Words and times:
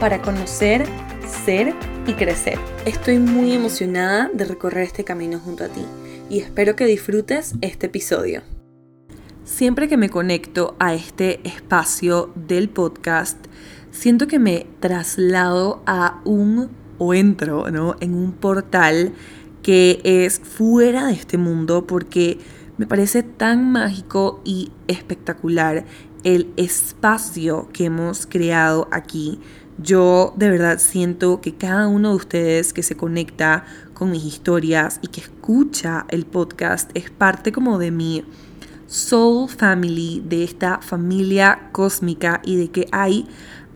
para 0.00 0.20
conocer, 0.22 0.84
ser 1.44 1.74
y 2.06 2.12
crecer. 2.14 2.58
Estoy 2.84 3.18
muy 3.18 3.52
emocionada 3.52 4.30
de 4.32 4.44
recorrer 4.44 4.84
este 4.84 5.04
camino 5.04 5.38
junto 5.38 5.64
a 5.64 5.68
ti 5.68 5.84
y 6.28 6.40
espero 6.40 6.76
que 6.76 6.86
disfrutes 6.86 7.54
este 7.60 7.86
episodio. 7.86 8.42
Siempre 9.44 9.88
que 9.88 9.96
me 9.96 10.08
conecto 10.08 10.74
a 10.78 10.94
este 10.94 11.40
espacio 11.46 12.32
del 12.34 12.68
podcast, 12.68 13.38
siento 13.90 14.26
que 14.26 14.38
me 14.38 14.66
traslado 14.80 15.82
a 15.86 16.20
un 16.24 16.70
o 16.98 17.14
entro 17.14 17.70
¿no? 17.70 17.96
en 18.00 18.14
un 18.14 18.32
portal 18.32 19.12
que 19.62 20.00
es 20.04 20.40
fuera 20.40 21.06
de 21.06 21.12
este 21.14 21.38
mundo 21.38 21.86
porque 21.86 22.38
me 22.76 22.86
parece 22.86 23.22
tan 23.22 23.70
mágico 23.70 24.40
y 24.44 24.72
espectacular 24.88 25.84
el 26.24 26.52
espacio 26.56 27.68
que 27.72 27.84
hemos 27.84 28.26
creado 28.26 28.88
aquí. 28.90 29.40
Yo 29.78 30.34
de 30.36 30.50
verdad 30.50 30.78
siento 30.78 31.40
que 31.40 31.54
cada 31.54 31.88
uno 31.88 32.10
de 32.10 32.16
ustedes 32.16 32.72
que 32.72 32.82
se 32.82 32.96
conecta 32.96 33.64
con 33.92 34.10
mis 34.10 34.24
historias 34.24 35.00
y 35.02 35.08
que 35.08 35.20
escucha 35.20 36.06
el 36.10 36.26
podcast 36.26 36.90
es 36.94 37.10
parte 37.10 37.50
como 37.50 37.78
de 37.78 37.90
mi 37.90 38.24
soul 38.86 39.48
family, 39.48 40.22
de 40.24 40.44
esta 40.44 40.80
familia 40.80 41.70
cósmica 41.72 42.40
y 42.44 42.56
de 42.56 42.70
que 42.70 42.86
hay 42.92 43.26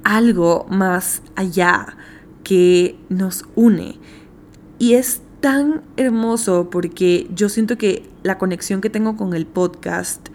algo 0.04 0.66
más 0.70 1.22
allá 1.34 1.96
que 2.44 2.96
nos 3.08 3.44
une. 3.56 3.98
Y 4.78 4.94
es 4.94 5.22
tan 5.40 5.82
hermoso 5.96 6.70
porque 6.70 7.28
yo 7.34 7.48
siento 7.48 7.76
que 7.76 8.08
la 8.22 8.38
conexión 8.38 8.80
que 8.80 8.90
tengo 8.90 9.16
con 9.16 9.34
el 9.34 9.46
podcast 9.46 10.28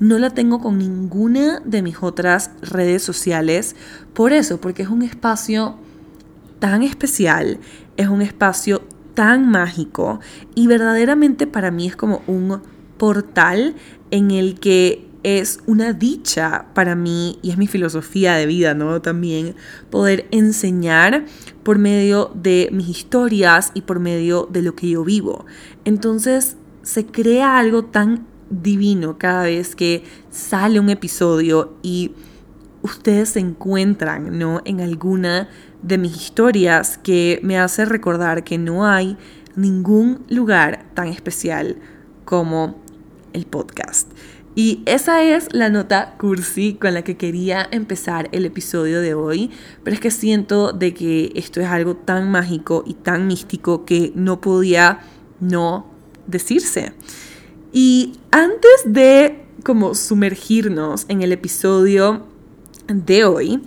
no 0.00 0.18
la 0.18 0.30
tengo 0.30 0.60
con 0.60 0.78
ninguna 0.78 1.60
de 1.64 1.82
mis 1.82 2.02
otras 2.02 2.50
redes 2.62 3.02
sociales. 3.02 3.76
Por 4.14 4.32
eso, 4.32 4.60
porque 4.60 4.82
es 4.82 4.88
un 4.88 5.02
espacio 5.02 5.76
tan 6.58 6.82
especial, 6.82 7.58
es 7.96 8.08
un 8.08 8.22
espacio 8.22 8.82
tan 9.14 9.50
mágico 9.50 10.20
y 10.54 10.66
verdaderamente 10.66 11.46
para 11.46 11.70
mí 11.70 11.86
es 11.86 11.96
como 11.96 12.22
un 12.26 12.62
portal 12.96 13.74
en 14.10 14.30
el 14.30 14.60
que 14.60 15.08
es 15.24 15.60
una 15.66 15.92
dicha 15.92 16.66
para 16.74 16.94
mí 16.94 17.38
y 17.42 17.50
es 17.50 17.58
mi 17.58 17.66
filosofía 17.66 18.34
de 18.34 18.46
vida, 18.46 18.74
¿no? 18.74 19.02
También 19.02 19.56
poder 19.90 20.26
enseñar 20.30 21.26
por 21.64 21.78
medio 21.78 22.30
de 22.34 22.68
mis 22.72 22.88
historias 22.88 23.72
y 23.74 23.82
por 23.82 23.98
medio 23.98 24.48
de 24.50 24.62
lo 24.62 24.74
que 24.74 24.88
yo 24.88 25.04
vivo. 25.04 25.44
Entonces 25.84 26.56
se 26.82 27.04
crea 27.04 27.58
algo 27.58 27.84
tan 27.84 28.26
divino 28.50 29.18
cada 29.18 29.44
vez 29.44 29.74
que 29.74 30.04
sale 30.30 30.80
un 30.80 30.90
episodio 30.90 31.76
y 31.82 32.12
ustedes 32.82 33.30
se 33.30 33.40
encuentran, 33.40 34.38
¿no? 34.38 34.62
En 34.64 34.80
alguna 34.80 35.48
de 35.82 35.98
mis 35.98 36.16
historias 36.16 36.98
que 36.98 37.40
me 37.42 37.58
hace 37.58 37.84
recordar 37.84 38.44
que 38.44 38.58
no 38.58 38.86
hay 38.86 39.16
ningún 39.56 40.24
lugar 40.28 40.86
tan 40.94 41.08
especial 41.08 41.76
como 42.24 42.80
el 43.32 43.46
podcast. 43.46 44.10
Y 44.54 44.82
esa 44.86 45.22
es 45.22 45.52
la 45.52 45.70
nota 45.70 46.16
cursi 46.18 46.74
con 46.74 46.94
la 46.94 47.02
que 47.02 47.16
quería 47.16 47.68
empezar 47.70 48.28
el 48.32 48.44
episodio 48.44 49.00
de 49.00 49.14
hoy, 49.14 49.50
pero 49.84 49.94
es 49.94 50.00
que 50.00 50.10
siento 50.10 50.72
de 50.72 50.94
que 50.94 51.30
esto 51.36 51.60
es 51.60 51.68
algo 51.68 51.94
tan 51.94 52.28
mágico 52.30 52.82
y 52.84 52.94
tan 52.94 53.28
místico 53.28 53.84
que 53.84 54.12
no 54.16 54.40
podía 54.40 55.00
no 55.38 55.86
decirse. 56.26 56.92
Y 57.72 58.14
antes 58.30 58.84
de 58.86 59.44
como 59.64 59.94
sumergirnos 59.94 61.04
en 61.08 61.22
el 61.22 61.32
episodio 61.32 62.26
de 62.86 63.24
hoy, 63.24 63.62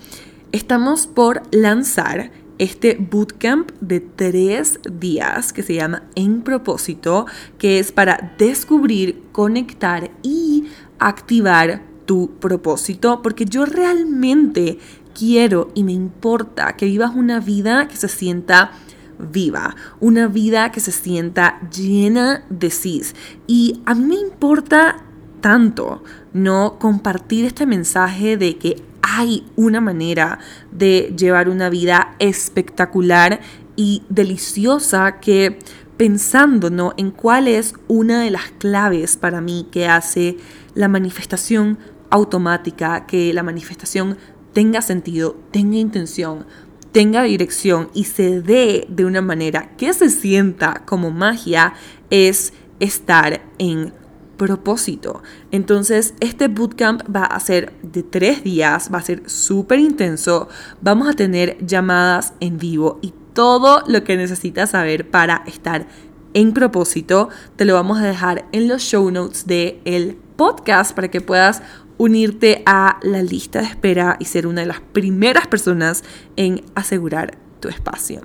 estamos 0.51 1.06
por 1.06 1.44
lanzar 1.51 2.31
este 2.57 2.95
bootcamp 2.95 3.72
de 3.81 4.00
tres 4.00 4.79
días 4.91 5.53
que 5.53 5.63
se 5.63 5.75
llama 5.75 6.03
En 6.16 6.41
propósito, 6.41 7.25
que 7.57 7.79
es 7.79 7.91
para 7.91 8.35
descubrir, 8.38 9.23
conectar 9.31 10.11
y 10.22 10.66
activar 11.00 11.84
tu 12.06 12.31
propósito, 12.40 13.22
porque 13.22 13.45
yo 13.45 13.66
realmente 13.66 14.79
quiero 15.13 15.72
y 15.73 15.84
me 15.84 15.94
importa 15.94 16.75
que 16.75 16.85
vivas 16.85 17.11
una 17.16 17.40
vida 17.40 17.88
que 17.88 17.97
se 17.97 18.07
sienta 18.07 18.72
viva, 19.21 19.75
una 19.99 20.27
vida 20.27 20.71
que 20.71 20.79
se 20.79 20.91
sienta 20.91 21.59
llena 21.69 22.43
de 22.49 22.69
sí. 22.69 23.01
Y 23.47 23.81
a 23.85 23.95
mí 23.95 24.03
me 24.03 24.15
importa 24.15 25.03
tanto 25.41 26.03
no 26.33 26.77
compartir 26.79 27.45
este 27.45 27.65
mensaje 27.65 28.37
de 28.37 28.57
que 28.57 28.83
hay 29.01 29.45
una 29.55 29.81
manera 29.81 30.39
de 30.71 31.13
llevar 31.17 31.49
una 31.49 31.69
vida 31.69 32.15
espectacular 32.19 33.41
y 33.75 34.03
deliciosa 34.09 35.19
que 35.19 35.59
pensando 35.97 36.69
¿no? 36.69 36.93
en 36.97 37.11
cuál 37.11 37.47
es 37.47 37.73
una 37.87 38.21
de 38.21 38.31
las 38.31 38.51
claves 38.57 39.17
para 39.17 39.41
mí 39.41 39.67
que 39.71 39.87
hace 39.87 40.37
la 40.73 40.87
manifestación 40.87 41.77
automática, 42.09 43.05
que 43.05 43.33
la 43.33 43.43
manifestación 43.43 44.17
tenga 44.53 44.81
sentido, 44.81 45.37
tenga 45.51 45.77
intención, 45.77 46.45
tenga 46.91 47.24
dirección 47.24 47.90
y 47.94 48.06
se 48.06 48.41
dé 48.41 48.85
de 48.90 49.06
una 49.06 49.22
manera 49.22 49.75
que 49.78 49.94
se 49.94 50.09
sienta 50.09 50.84
como 50.85 51.12
magia, 51.12 51.74
es 52.09 52.53
estar 52.79 53.41
en 53.57 53.94
propósito. 54.38 55.22
Entonces, 55.52 56.13
este 56.19 56.47
bootcamp 56.47 57.03
va 57.16 57.25
a 57.25 57.40
ser 57.40 57.74
de 57.84 58.03
tres 58.03 58.44
días, 58.44 58.90
va 58.94 58.97
a 58.97 59.03
ser 59.03 59.29
súper 59.29 59.79
intenso. 59.79 60.50
Vamos 60.81 61.07
a 61.07 61.13
tener 61.13 61.57
llamadas 61.66 62.34
en 62.40 62.57
vivo 62.57 63.00
y 63.02 63.13
todo 63.34 63.84
lo 63.88 64.03
que 64.03 64.18
necesitas 64.18 64.72
saber 64.72 65.09
para 65.09 65.44
estar 65.46 65.88
en 66.34 66.53
propósito 66.53 67.29
te 67.56 67.66
lo 67.66 67.73
vamos 67.73 68.00
a 68.00 68.06
dejar 68.06 68.46
en 68.52 68.68
los 68.68 68.81
show 68.81 69.09
notes 69.12 69.46
del 69.47 69.79
el 69.85 70.18
podcast 70.35 70.96
para 70.96 71.12
que 71.12 71.22
puedas 71.22 71.62
unirte 72.01 72.63
a 72.66 72.97
la 73.03 73.22
lista 73.22 73.59
de 73.59 73.67
espera 73.67 74.17
y 74.19 74.25
ser 74.25 74.47
una 74.47 74.62
de 74.62 74.67
las 74.67 74.79
primeras 74.79 75.45
personas 75.45 76.03
en 76.35 76.63
asegurar 76.73 77.38
tu 77.59 77.69
espacio. 77.69 78.22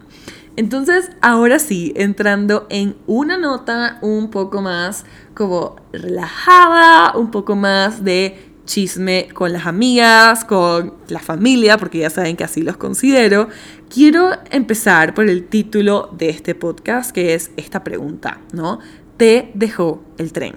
Entonces, 0.56 1.10
ahora 1.20 1.58
sí, 1.58 1.92
entrando 1.94 2.66
en 2.70 2.96
una 3.06 3.36
nota 3.36 3.98
un 4.00 4.30
poco 4.30 4.62
más 4.62 5.04
como 5.34 5.76
relajada, 5.92 7.18
un 7.18 7.30
poco 7.30 7.54
más 7.54 8.02
de 8.02 8.54
chisme 8.64 9.28
con 9.34 9.52
las 9.52 9.66
amigas, 9.66 10.46
con 10.46 10.94
la 11.08 11.20
familia, 11.20 11.76
porque 11.76 11.98
ya 11.98 12.08
saben 12.08 12.34
que 12.34 12.44
así 12.44 12.62
los 12.62 12.78
considero, 12.78 13.50
quiero 13.90 14.30
empezar 14.50 15.12
por 15.12 15.28
el 15.28 15.48
título 15.48 16.08
de 16.16 16.30
este 16.30 16.54
podcast, 16.54 17.10
que 17.10 17.34
es 17.34 17.50
esta 17.58 17.84
pregunta, 17.84 18.40
¿no? 18.54 18.78
Te 19.18 19.50
dejó 19.52 20.02
el 20.16 20.32
tren. 20.32 20.54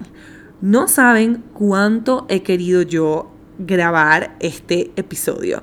No 0.60 0.88
saben 0.88 1.42
cuánto 1.54 2.26
he 2.28 2.42
querido 2.42 2.82
yo 2.82 3.30
grabar 3.58 4.36
este 4.40 4.90
episodio. 4.96 5.62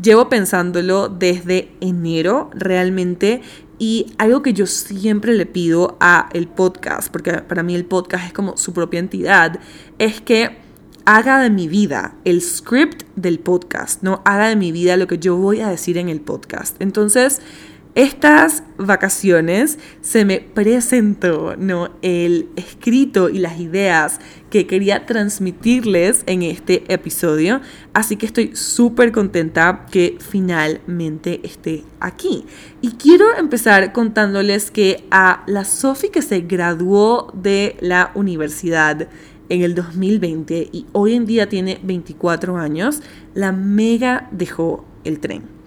Llevo 0.00 0.28
pensándolo 0.28 1.08
desde 1.08 1.70
enero 1.80 2.50
realmente 2.54 3.42
y 3.78 4.06
algo 4.16 4.42
que 4.42 4.54
yo 4.54 4.66
siempre 4.66 5.34
le 5.34 5.44
pido 5.44 5.98
a 6.00 6.30
el 6.32 6.48
podcast, 6.48 7.10
porque 7.12 7.32
para 7.32 7.62
mí 7.62 7.74
el 7.74 7.84
podcast 7.84 8.26
es 8.26 8.32
como 8.32 8.56
su 8.56 8.72
propia 8.72 9.00
entidad, 9.00 9.60
es 9.98 10.20
que 10.20 10.56
haga 11.04 11.40
de 11.40 11.50
mi 11.50 11.68
vida 11.68 12.16
el 12.24 12.40
script 12.40 13.02
del 13.16 13.38
podcast, 13.40 14.02
no 14.02 14.22
haga 14.24 14.48
de 14.48 14.56
mi 14.56 14.72
vida 14.72 14.96
lo 14.96 15.06
que 15.06 15.18
yo 15.18 15.36
voy 15.36 15.60
a 15.60 15.68
decir 15.68 15.98
en 15.98 16.08
el 16.08 16.20
podcast. 16.20 16.80
Entonces, 16.80 17.40
estas 17.98 18.62
vacaciones 18.76 19.76
se 20.02 20.24
me 20.24 20.38
presentó 20.38 21.56
¿no? 21.56 21.90
el 22.00 22.48
escrito 22.54 23.28
y 23.28 23.40
las 23.40 23.58
ideas 23.58 24.20
que 24.50 24.68
quería 24.68 25.04
transmitirles 25.04 26.22
en 26.26 26.44
este 26.44 26.84
episodio, 26.86 27.60
así 27.94 28.14
que 28.14 28.26
estoy 28.26 28.54
súper 28.54 29.10
contenta 29.10 29.86
que 29.90 30.16
finalmente 30.20 31.40
esté 31.42 31.82
aquí. 31.98 32.44
Y 32.82 32.92
quiero 32.92 33.36
empezar 33.36 33.92
contándoles 33.92 34.70
que 34.70 35.02
a 35.10 35.42
la 35.48 35.64
Sophie 35.64 36.12
que 36.12 36.22
se 36.22 36.42
graduó 36.42 37.32
de 37.34 37.76
la 37.80 38.12
universidad 38.14 39.08
en 39.48 39.62
el 39.62 39.74
2020 39.74 40.68
y 40.70 40.86
hoy 40.92 41.14
en 41.14 41.26
día 41.26 41.48
tiene 41.48 41.80
24 41.82 42.58
años, 42.58 43.02
la 43.34 43.50
mega 43.50 44.28
dejó 44.30 44.84
el 45.02 45.18
tren. 45.18 45.57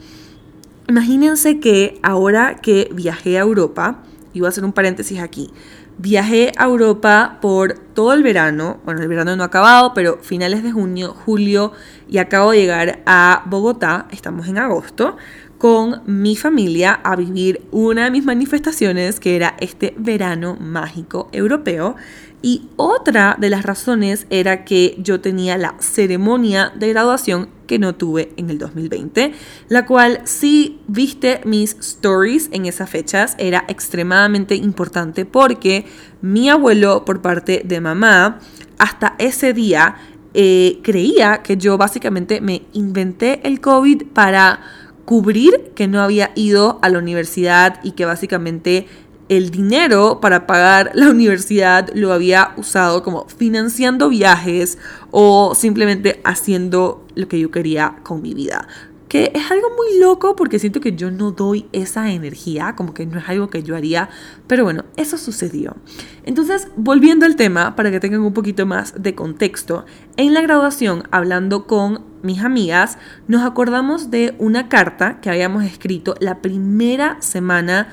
Imagínense 0.88 1.60
que 1.60 2.00
ahora 2.04 2.56
que 2.56 2.90
viajé 2.94 3.38
a 3.38 3.42
Europa, 3.42 4.04
y 4.34 4.40
voy 4.40 4.48
a 4.48 4.50
hacer 4.50 4.66
un 4.66 4.74
paréntesis 4.74 5.20
aquí, 5.20 5.52
viajé 5.98 6.52
a 6.58 6.66
Europa 6.66 7.38
por 7.42 7.74
todo 7.74 8.14
el 8.14 8.24
verano, 8.24 8.80
bueno, 8.86 9.02
el 9.02 9.08
verano 9.08 9.36
no 9.36 9.44
ha 9.44 9.48
acabado, 9.48 9.94
pero 9.94 10.18
finales 10.22 10.64
de 10.64 10.72
junio, 10.72 11.14
julio, 11.14 11.72
y 12.10 12.18
acabo 12.18 12.52
de 12.52 12.58
llegar 12.58 13.04
a 13.06 13.44
Bogotá, 13.46 14.08
estamos 14.12 14.48
en 14.48 14.58
agosto, 14.58 15.18
con 15.58 16.02
mi 16.08 16.36
familia 16.36 17.00
a 17.04 17.16
vivir 17.16 17.62
una 17.70 18.06
de 18.06 18.12
mis 18.12 18.26
manifestaciones, 18.26 19.20
que 19.20 19.36
era 19.36 19.56
este 19.60 19.94
verano 19.96 20.58
mágico 20.60 21.30
europeo. 21.32 21.96
Y 22.42 22.70
otra 22.76 23.38
de 23.40 23.50
las 23.50 23.64
razones 23.64 24.26
era 24.32 24.66
que 24.66 24.96
yo 24.98 25.22
tenía 25.22 25.58
la 25.58 25.76
ceremonia 25.80 26.74
de 26.76 26.90
graduación 26.90 27.50
que 27.68 27.78
no 27.78 27.94
tuve 27.96 28.34
en 28.36 28.50
el 28.50 28.58
2020, 28.58 29.34
la 29.70 29.86
cual 29.86 30.22
si 30.26 30.80
viste 30.88 31.42
mis 31.46 31.76
stories 31.80 32.50
en 32.52 32.66
esas 32.66 32.90
fechas 32.90 33.36
era 33.38 33.64
extremadamente 33.68 34.56
importante 34.56 35.26
porque 35.26 35.86
mi 36.22 36.50
abuelo 36.50 37.06
por 37.06 37.22
parte 37.22 37.62
de 37.64 37.80
mamá 37.80 38.40
hasta 38.80 39.16
ese 39.20 39.54
día 39.54 39.96
eh, 40.34 40.80
creía 40.82 41.44
que 41.44 41.58
yo 41.58 41.78
básicamente 41.78 42.42
me 42.42 42.64
inventé 42.74 43.46
el 43.48 43.62
COVID 43.62 44.08
para 44.14 44.62
cubrir 45.06 45.72
que 45.76 45.88
no 45.88 46.02
había 46.02 46.32
ido 46.36 46.80
a 46.82 46.90
la 46.90 47.00
universidad 47.00 47.80
y 47.84 47.92
que 47.92 48.06
básicamente 48.06 48.88
el 49.32 49.50
dinero 49.50 50.20
para 50.20 50.46
pagar 50.46 50.92
la 50.94 51.10
universidad 51.10 51.90
lo 51.96 52.12
había 52.12 52.52
usado 52.58 53.02
como 53.02 53.30
financiando 53.30 54.10
viajes 54.10 54.78
o 55.10 55.56
simplemente 55.56 56.20
haciendo 56.26 57.08
lo 57.16 57.30
que 57.30 57.40
yo 57.40 57.50
quería 57.50 57.96
con 58.04 58.22
mi 58.22 58.34
vida. 58.34 58.68
Que 59.08 59.32
es 59.34 59.50
algo 59.50 59.70
muy 59.70 60.00
loco 60.02 60.36
porque 60.36 60.60
siento 60.60 60.82
que 60.82 60.98
yo 60.98 61.12
no 61.12 61.32
doy 61.32 61.66
esa 61.72 62.12
energía, 62.12 62.76
como 62.76 62.94
que 62.94 63.06
no 63.06 63.20
es 63.20 63.30
algo 63.30 63.50
que 63.50 63.64
yo 63.64 63.78
haría, 63.78 64.10
pero 64.48 64.66
bueno, 64.66 64.84
eso 64.98 65.18
sucedió. 65.18 65.78
Entonces, 66.26 66.68
volviendo 66.76 67.26
al 67.26 67.38
tema, 67.38 67.78
para 67.78 67.90
que 67.90 68.02
tengan 68.02 68.22
un 68.22 68.34
poquito 68.34 68.66
más 68.66 69.02
de 69.02 69.16
contexto, 69.16 69.86
en 70.18 70.34
la 70.34 70.42
graduación, 70.42 71.04
hablando 71.10 71.68
con 71.68 72.04
mis 72.22 72.42
amigas, 72.42 72.98
nos 73.28 73.44
acordamos 73.44 74.12
de 74.12 74.36
una 74.40 74.68
carta 74.68 75.22
que 75.22 75.30
habíamos 75.30 75.64
escrito 75.64 76.16
la 76.20 76.42
primera 76.42 77.22
semana 77.22 77.88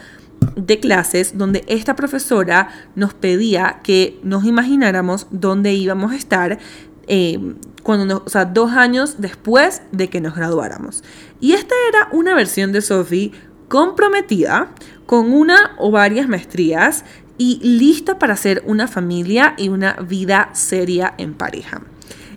de 0.57 0.81
clases 0.81 1.39
donde 1.39 1.65
esta 1.67 1.97
profesora 1.97 2.69
nos 2.95 3.15
pedía 3.15 3.81
que 3.83 4.19
nos 4.23 4.45
imagináramos 4.45 5.27
dónde 5.31 5.73
íbamos 5.75 6.13
a 6.13 6.17
estar 6.17 6.59
eh, 7.07 7.55
cuando 7.83 8.23
o 8.25 8.29
sea, 8.29 8.45
dos 8.45 8.73
años 8.73 9.17
después 9.19 9.83
de 9.93 10.09
que 10.09 10.21
nos 10.21 10.35
graduáramos. 10.35 11.03
Y 11.41 11.53
esta 11.53 11.75
era 11.89 12.09
una 12.13 12.35
versión 12.35 12.73
de 12.73 12.83
Sophie 12.83 13.33
comprometida 13.69 14.69
con 15.07 15.33
una 15.33 15.75
o 15.79 15.91
varias 15.91 16.29
maestrías 16.29 17.05
y 17.39 17.61
lista 17.63 18.19
para 18.19 18.35
hacer 18.35 18.63
una 18.67 18.89
familia 18.89 19.55
y 19.57 19.69
una 19.69 19.95
vida 19.95 20.51
seria 20.53 21.15
en 21.19 21.35
pareja. 21.35 21.83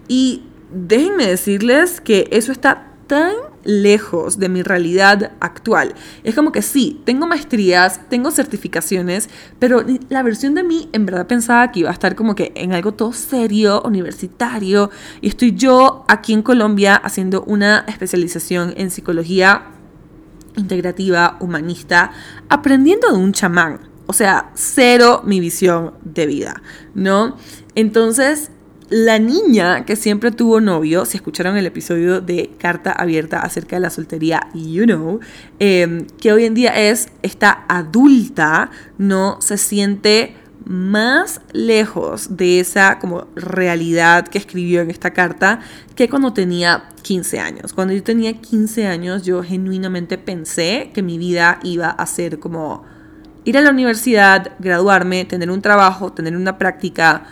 Y 0.07 0.44
déjenme 0.71 1.27
decirles 1.27 2.00
que 2.00 2.30
eso 2.31 2.51
está 2.51 2.94
tan 3.07 3.33
lejos 3.63 4.39
de 4.39 4.49
mi 4.49 4.63
realidad 4.63 5.31
actual. 5.39 5.93
Es 6.23 6.35
como 6.35 6.51
que 6.51 6.61
sí, 6.61 7.01
tengo 7.05 7.27
maestrías, 7.27 8.01
tengo 8.09 8.31
certificaciones, 8.31 9.29
pero 9.59 9.83
la 10.09 10.23
versión 10.23 10.55
de 10.55 10.63
mí 10.63 10.89
en 10.93 11.05
verdad 11.05 11.27
pensaba 11.27 11.71
que 11.71 11.81
iba 11.81 11.89
a 11.89 11.93
estar 11.93 12.15
como 12.15 12.35
que 12.35 12.51
en 12.55 12.73
algo 12.73 12.93
todo 12.93 13.13
serio, 13.13 13.81
universitario, 13.83 14.89
y 15.21 15.29
estoy 15.29 15.53
yo 15.53 16.05
aquí 16.07 16.33
en 16.33 16.41
Colombia 16.41 16.95
haciendo 16.95 17.43
una 17.43 17.85
especialización 17.87 18.73
en 18.77 18.91
psicología 18.91 19.71
integrativa, 20.57 21.37
humanista, 21.39 22.11
aprendiendo 22.49 23.11
de 23.11 23.17
un 23.17 23.31
chamán. 23.31 23.79
O 24.07 24.13
sea, 24.13 24.51
cero 24.55 25.21
mi 25.23 25.39
visión 25.39 25.93
de 26.03 26.25
vida, 26.25 26.61
¿no? 26.93 27.37
Entonces, 27.75 28.51
la 28.91 29.19
niña 29.19 29.85
que 29.85 29.95
siempre 29.95 30.31
tuvo 30.31 30.59
novio, 30.59 31.05
si 31.05 31.15
escucharon 31.15 31.55
el 31.55 31.65
episodio 31.65 32.19
de 32.19 32.51
Carta 32.57 32.91
Abierta 32.91 33.39
acerca 33.39 33.77
de 33.77 33.79
la 33.79 33.89
soltería, 33.89 34.49
you 34.53 34.83
know, 34.83 35.21
em, 35.59 36.05
que 36.19 36.33
hoy 36.33 36.43
en 36.43 36.53
día 36.53 36.71
es 36.71 37.07
esta 37.21 37.63
adulta, 37.69 38.69
no 38.97 39.38
se 39.39 39.57
siente 39.57 40.35
más 40.65 41.39
lejos 41.53 42.35
de 42.35 42.59
esa 42.59 42.99
como 42.99 43.27
realidad 43.33 44.27
que 44.27 44.38
escribió 44.38 44.81
en 44.81 44.91
esta 44.91 45.11
carta 45.11 45.61
que 45.95 46.09
cuando 46.09 46.33
tenía 46.33 46.89
15 47.01 47.39
años. 47.39 47.71
Cuando 47.71 47.94
yo 47.94 48.03
tenía 48.03 48.33
15 48.33 48.87
años 48.87 49.23
yo 49.23 49.41
genuinamente 49.41 50.17
pensé 50.17 50.91
que 50.94 51.01
mi 51.01 51.17
vida 51.17 51.59
iba 51.63 51.89
a 51.89 52.05
ser 52.05 52.39
como 52.39 52.83
ir 53.45 53.57
a 53.57 53.61
la 53.61 53.71
universidad, 53.71 54.51
graduarme, 54.59 55.23
tener 55.23 55.49
un 55.49 55.61
trabajo, 55.61 56.11
tener 56.11 56.35
una 56.35 56.57
práctica, 56.57 57.23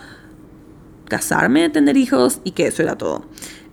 casarme, 1.10 1.68
tener 1.68 1.98
hijos 1.98 2.40
y 2.44 2.52
que 2.52 2.68
eso 2.68 2.82
era 2.82 2.96
todo. 2.96 3.26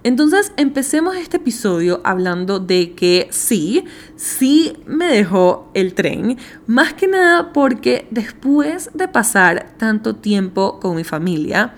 Entonces 0.04 0.52
empecemos 0.58 1.16
este 1.16 1.38
episodio 1.38 2.02
hablando 2.04 2.60
de 2.60 2.94
que 2.94 3.28
sí, 3.32 3.84
sí 4.16 4.74
me 4.86 5.08
dejó 5.08 5.70
el 5.74 5.94
tren, 5.94 6.38
más 6.66 6.94
que 6.94 7.08
nada 7.08 7.52
porque 7.52 8.08
después 8.12 8.90
de 8.94 9.08
pasar 9.08 9.74
tanto 9.78 10.16
tiempo 10.16 10.80
con 10.80 10.96
mi 10.96 11.04
familia, 11.04 11.74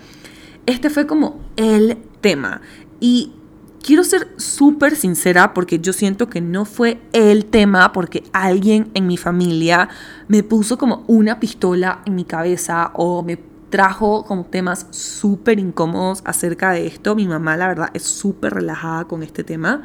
este 0.66 0.90
fue 0.90 1.08
como 1.08 1.40
el 1.56 1.98
tema. 2.22 2.62
Y 3.00 3.34
quiero 3.82 4.04
ser 4.04 4.28
súper 4.38 4.96
sincera 4.96 5.54
porque 5.54 5.80
yo 5.80 5.94
siento 5.94 6.30
que 6.30 6.42
no 6.42 6.66
fue 6.66 7.02
el 7.14 7.46
tema 7.46 7.92
porque 7.94 8.24
alguien 8.34 8.92
en 8.94 9.08
mi 9.08 9.18
familia 9.18 9.90
me 10.28 10.44
puso 10.44 10.78
como 10.78 11.04
una 11.08 11.40
pistola 11.40 12.02
en 12.06 12.16
mi 12.16 12.26
cabeza 12.26 12.92
o 12.94 13.24
me 13.24 13.49
trajo 13.70 14.24
como 14.26 14.46
temas 14.46 14.88
súper 14.92 15.60
incómodos 15.60 16.22
acerca 16.26 16.72
de 16.72 16.88
esto. 16.88 17.16
Mi 17.16 17.28
mamá, 17.28 17.58
la 17.58 17.68
verdad, 17.68 17.90
es 17.94 18.04
súper 18.04 18.54
relajada 18.54 19.06
con 19.06 19.24
este 19.24 19.44
tema. 19.44 19.84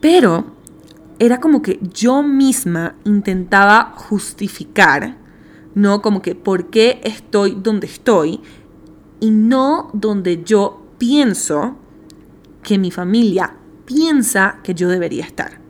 Pero 0.00 0.54
era 1.18 1.40
como 1.40 1.62
que 1.62 1.80
yo 1.82 2.22
misma 2.22 2.96
intentaba 3.04 3.94
justificar, 3.96 5.16
¿no? 5.74 6.02
Como 6.02 6.22
que 6.22 6.34
por 6.34 6.70
qué 6.70 7.00
estoy 7.04 7.56
donde 7.60 7.86
estoy 7.86 8.40
y 9.20 9.30
no 9.30 9.90
donde 9.92 10.42
yo 10.44 10.86
pienso 10.98 11.76
que 12.62 12.78
mi 12.78 12.90
familia 12.90 13.54
piensa 13.84 14.58
que 14.62 14.74
yo 14.74 14.88
debería 14.88 15.24
estar. 15.24 15.63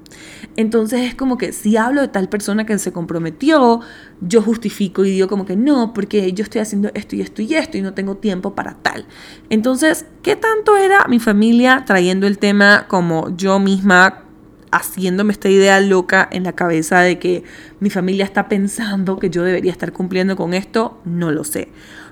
Entonces 0.56 1.00
es 1.00 1.14
como 1.14 1.38
que 1.38 1.52
si 1.52 1.76
hablo 1.76 2.00
de 2.00 2.08
tal 2.08 2.28
persona 2.28 2.66
que 2.66 2.78
se 2.78 2.92
comprometió, 2.92 3.80
yo 4.20 4.42
justifico 4.42 5.04
y 5.04 5.10
digo 5.10 5.28
como 5.28 5.44
que 5.46 5.56
no, 5.56 5.92
porque 5.92 6.32
yo 6.32 6.42
estoy 6.42 6.60
haciendo 6.60 6.90
esto 6.94 7.16
y 7.16 7.20
esto 7.20 7.42
y 7.42 7.54
esto 7.54 7.78
y 7.78 7.82
no 7.82 7.94
tengo 7.94 8.16
tiempo 8.16 8.54
para 8.54 8.74
tal. 8.74 9.06
Entonces, 9.50 10.06
¿qué 10.22 10.36
tanto 10.36 10.76
era 10.76 11.06
mi 11.08 11.18
familia 11.18 11.84
trayendo 11.86 12.26
el 12.26 12.38
tema 12.38 12.86
como 12.88 13.36
yo 13.36 13.58
misma 13.58 14.24
haciéndome 14.70 15.32
esta 15.32 15.48
idea 15.48 15.80
loca 15.80 16.28
en 16.32 16.42
la 16.42 16.52
cabeza 16.52 17.00
de 17.00 17.18
que 17.18 17.44
mi 17.78 17.90
familia 17.90 18.24
está 18.24 18.48
pensando 18.48 19.18
que 19.18 19.30
yo 19.30 19.44
debería 19.44 19.70
estar 19.70 19.92
cumpliendo 19.92 20.36
con 20.36 20.54
esto? 20.54 21.00
No 21.04 21.30
lo 21.30 21.44
sé. 21.44 21.68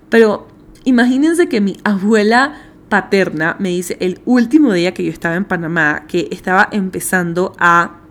Pero 0.09 0.47
imagínense 0.85 1.49
que 1.49 1.61
mi 1.61 1.77
abuela 1.85 2.55
paterna 2.89 3.57
me 3.59 3.71
dice 3.71 3.97
el 4.01 4.21
último 4.27 4.73
día 4.73 4.93
que 4.93 5.03
yo 5.03 5.11
estaba 5.11 5.35
en 5.37 5.47
Panamá 5.47 6.05
que 6.07 6.29
estaba 6.31 6.69
empezando 6.71 7.55
a 7.59 8.02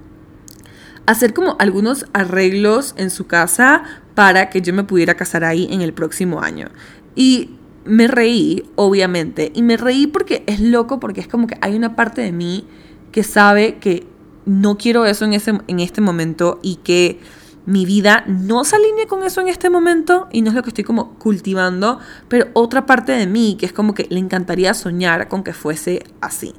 hacer 1.05 1.33
como 1.33 1.55
algunos 1.59 2.05
arreglos 2.13 2.93
en 2.97 3.09
su 3.09 3.27
casa 3.27 3.83
para 4.15 4.49
que 4.49 4.61
yo 4.61 4.73
me 4.73 4.83
pudiera 4.83 5.15
casar 5.15 5.43
ahí 5.43 5.67
en 5.71 5.81
el 5.81 5.93
próximo 5.93 6.41
año. 6.41 6.67
Y 7.15 7.51
me 7.85 8.07
reí, 8.07 8.69
obviamente, 8.75 9.51
y 9.55 9.61
me 9.61 9.77
reí 9.77 10.07
porque 10.07 10.43
es 10.47 10.59
loco, 10.59 10.99
porque 10.99 11.21
es 11.21 11.27
como 11.27 11.47
que 11.47 11.57
hay 11.61 11.75
una 11.75 11.95
parte 11.95 12.21
de 12.21 12.31
mí 12.31 12.65
que 13.11 13.23
sabe 13.23 13.77
que 13.79 14.07
no 14.45 14.77
quiero 14.77 15.05
eso 15.05 15.25
en, 15.25 15.33
ese, 15.33 15.59
en 15.67 15.79
este 15.79 16.01
momento 16.01 16.59
y 16.61 16.77
que 16.77 17.19
mi 17.65 17.85
vida 17.85 18.23
no 18.27 18.63
se 18.63 18.75
alinea 18.75 19.05
con 19.07 19.23
eso 19.23 19.41
en 19.41 19.47
este 19.47 19.69
momento 19.69 20.27
y 20.31 20.41
no 20.41 20.49
es 20.49 20.55
lo 20.55 20.63
que 20.63 20.69
estoy 20.69 20.83
como 20.83 21.13
cultivando, 21.19 21.99
pero 22.27 22.47
otra 22.53 22.85
parte 22.85 23.11
de 23.11 23.27
mí 23.27 23.55
que 23.59 23.65
es 23.67 23.73
como 23.73 23.93
que 23.93 24.07
le 24.09 24.19
encantaría 24.19 24.73
soñar 24.73 25.27
con 25.27 25.43
que 25.43 25.53
fuese 25.53 26.03
así. 26.21 26.53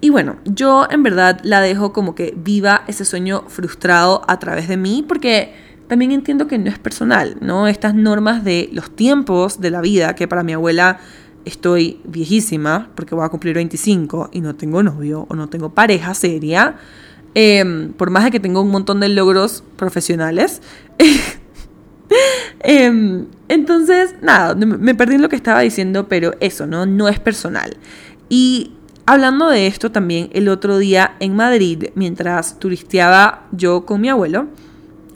Y 0.00 0.10
bueno, 0.10 0.36
yo 0.44 0.86
en 0.90 1.02
verdad 1.02 1.40
la 1.42 1.60
dejo 1.60 1.92
como 1.92 2.14
que 2.14 2.34
viva 2.36 2.84
ese 2.86 3.04
sueño 3.04 3.44
frustrado 3.48 4.22
a 4.28 4.38
través 4.38 4.66
de 4.68 4.76
mí 4.76 5.04
porque 5.06 5.52
también 5.88 6.12
entiendo 6.12 6.46
que 6.46 6.56
no 6.56 6.70
es 6.70 6.78
personal, 6.78 7.36
¿no? 7.40 7.66
Estas 7.66 7.94
normas 7.94 8.44
de 8.44 8.70
los 8.72 8.94
tiempos 8.94 9.60
de 9.60 9.70
la 9.70 9.80
vida, 9.80 10.14
que 10.14 10.28
para 10.28 10.42
mi 10.42 10.52
abuela 10.52 11.00
estoy 11.44 12.00
viejísima 12.04 12.90
porque 12.94 13.14
voy 13.14 13.24
a 13.24 13.28
cumplir 13.28 13.54
25 13.54 14.30
y 14.32 14.40
no 14.40 14.54
tengo 14.54 14.82
novio 14.82 15.26
o 15.28 15.34
no 15.34 15.48
tengo 15.48 15.74
pareja 15.74 16.14
seria, 16.14 16.76
em, 17.34 17.92
por 17.92 18.10
más 18.10 18.24
de 18.24 18.30
que 18.30 18.40
tengo 18.40 18.62
un 18.62 18.70
montón 18.70 19.00
de 19.00 19.08
logros 19.08 19.64
profesionales. 19.76 20.62
Em, 22.62 23.26
entonces, 23.48 24.16
nada, 24.20 24.54
me 24.54 24.94
perdí 24.96 25.14
en 25.14 25.22
lo 25.22 25.28
que 25.28 25.36
estaba 25.36 25.60
diciendo, 25.60 26.08
pero 26.08 26.34
eso, 26.40 26.66
¿no? 26.66 26.84
No 26.84 27.08
es 27.08 27.20
personal. 27.20 27.76
Y 28.28 28.72
hablando 29.10 29.48
de 29.48 29.66
esto 29.66 29.90
también 29.90 30.30
el 30.34 30.48
otro 30.48 30.78
día 30.78 31.16
en 31.18 31.34
Madrid, 31.34 31.86
mientras 31.96 32.60
turisteaba 32.60 33.48
yo 33.50 33.84
con 33.84 34.00
mi 34.00 34.08
abuelo, 34.08 34.46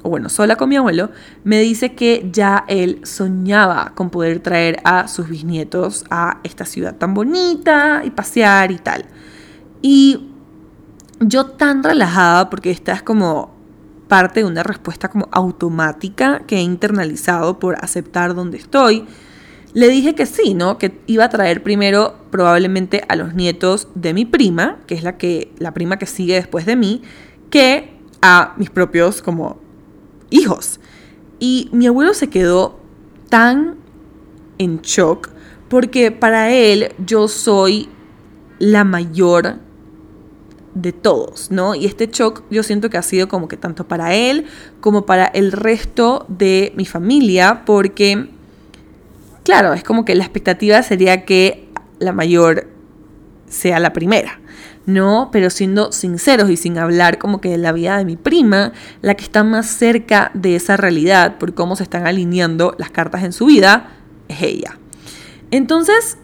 o 0.02 0.10
bueno, 0.10 0.28
sola 0.28 0.56
con 0.56 0.68
mi 0.68 0.74
abuelo, 0.74 1.10
me 1.44 1.60
dice 1.60 1.94
que 1.94 2.28
ya 2.32 2.64
él 2.66 2.98
soñaba 3.04 3.92
con 3.94 4.10
poder 4.10 4.40
traer 4.40 4.80
a 4.82 5.06
sus 5.06 5.28
bisnietos 5.28 6.04
a 6.10 6.40
esta 6.42 6.64
ciudad 6.64 6.96
tan 6.96 7.14
bonita 7.14 8.02
y 8.04 8.10
pasear 8.10 8.72
y 8.72 8.78
tal. 8.78 9.04
Y 9.80 10.28
yo 11.20 11.46
tan 11.46 11.84
relajada, 11.84 12.50
porque 12.50 12.72
esta 12.72 12.94
es 12.94 13.02
como 13.02 13.54
parte 14.08 14.40
de 14.40 14.46
una 14.46 14.64
respuesta 14.64 15.08
como 15.08 15.28
automática 15.30 16.40
que 16.48 16.56
he 16.56 16.62
internalizado 16.62 17.60
por 17.60 17.76
aceptar 17.76 18.34
donde 18.34 18.58
estoy, 18.58 19.06
le 19.74 19.88
dije 19.88 20.14
que 20.14 20.24
sí, 20.26 20.54
¿no? 20.54 20.78
Que 20.78 20.98
iba 21.06 21.24
a 21.24 21.28
traer 21.28 21.62
primero 21.62 22.14
probablemente 22.30 23.04
a 23.08 23.16
los 23.16 23.34
nietos 23.34 23.88
de 23.94 24.14
mi 24.14 24.24
prima, 24.24 24.78
que 24.86 24.94
es 24.94 25.02
la 25.02 25.18
que 25.18 25.52
la 25.58 25.74
prima 25.74 25.98
que 25.98 26.06
sigue 26.06 26.34
después 26.34 26.64
de 26.64 26.76
mí, 26.76 27.02
que 27.50 27.92
a 28.22 28.54
mis 28.56 28.70
propios 28.70 29.20
como 29.20 29.58
hijos. 30.30 30.80
Y 31.38 31.68
mi 31.72 31.86
abuelo 31.86 32.14
se 32.14 32.30
quedó 32.30 32.80
tan 33.28 33.76
en 34.58 34.80
shock 34.80 35.30
porque 35.68 36.10
para 36.12 36.52
él 36.52 36.92
yo 37.04 37.26
soy 37.28 37.88
la 38.58 38.84
mayor 38.84 39.56
de 40.74 40.92
todos, 40.92 41.50
¿no? 41.50 41.74
Y 41.74 41.86
este 41.86 42.06
shock 42.06 42.42
yo 42.50 42.62
siento 42.62 42.90
que 42.90 42.98
ha 42.98 43.02
sido 43.02 43.28
como 43.28 43.48
que 43.48 43.56
tanto 43.56 43.86
para 43.86 44.14
él 44.14 44.46
como 44.80 45.06
para 45.06 45.26
el 45.26 45.52
resto 45.52 46.26
de 46.28 46.72
mi 46.76 46.84
familia, 46.84 47.62
porque, 47.64 48.30
claro, 49.44 49.72
es 49.72 49.84
como 49.84 50.04
que 50.04 50.14
la 50.14 50.24
expectativa 50.24 50.82
sería 50.82 51.24
que 51.24 51.68
la 52.00 52.12
mayor 52.12 52.68
sea 53.46 53.78
la 53.78 53.92
primera. 53.92 54.40
¿no? 54.86 55.30
Pero 55.32 55.50
siendo 55.50 55.92
sinceros 55.92 56.50
y 56.50 56.56
sin 56.56 56.78
hablar 56.78 57.18
como 57.18 57.40
que 57.40 57.50
de 57.50 57.58
la 57.58 57.72
vida 57.72 57.96
de 57.96 58.04
mi 58.04 58.16
prima, 58.16 58.72
la 59.00 59.14
que 59.14 59.24
está 59.24 59.44
más 59.44 59.66
cerca 59.66 60.30
de 60.34 60.56
esa 60.56 60.76
realidad 60.76 61.38
por 61.38 61.54
cómo 61.54 61.76
se 61.76 61.84
están 61.84 62.06
alineando 62.06 62.74
las 62.78 62.90
cartas 62.90 63.24
en 63.24 63.32
su 63.32 63.46
vida, 63.46 63.90
es 64.28 64.42
ella. 64.42 64.78
Entonces, 65.50 66.18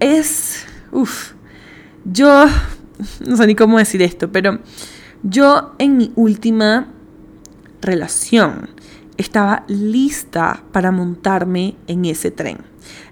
es... 0.00 0.66
Uf, 0.92 1.32
yo... 2.04 2.46
No 3.26 3.36
sé 3.38 3.46
ni 3.46 3.54
cómo 3.54 3.78
decir 3.78 4.02
esto, 4.02 4.30
pero 4.30 4.58
yo 5.22 5.74
en 5.78 5.96
mi 5.96 6.12
última 6.16 6.88
relación 7.80 8.68
estaba 9.20 9.64
lista 9.68 10.64
para 10.72 10.90
montarme 10.90 11.76
en 11.86 12.04
ese 12.04 12.30
tren 12.30 12.58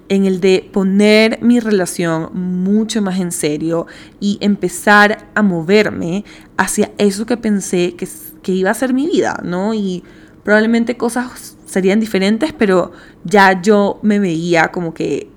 en 0.09 0.25
el 0.25 0.41
de 0.41 0.69
poner 0.73 1.39
mi 1.43 1.61
relación 1.61 2.31
mucho 2.33 3.03
más 3.03 3.21
en 3.21 3.33
serio 3.33 3.87
y 4.21 4.39
empezar 4.41 5.29
a 5.35 5.43
moverme 5.43 6.25
hacia 6.57 6.91
eso 6.99 7.27
que 7.27 7.37
pensé 7.37 7.95
que, 7.95 8.09
que 8.43 8.53
iba 8.53 8.71
a 8.71 8.75
ser 8.75 8.95
mi 8.95 9.07
vida, 9.07 9.41
¿no? 9.45 9.75
Y 9.75 10.03
probablemente 10.45 10.97
cosas 10.97 11.57
serían 11.67 12.01
diferentes, 12.01 12.53
pero 12.53 12.93
ya 13.25 13.61
yo 13.61 13.99
me 14.03 14.19
veía 14.19 14.69
como 14.69 14.95
que 14.95 15.31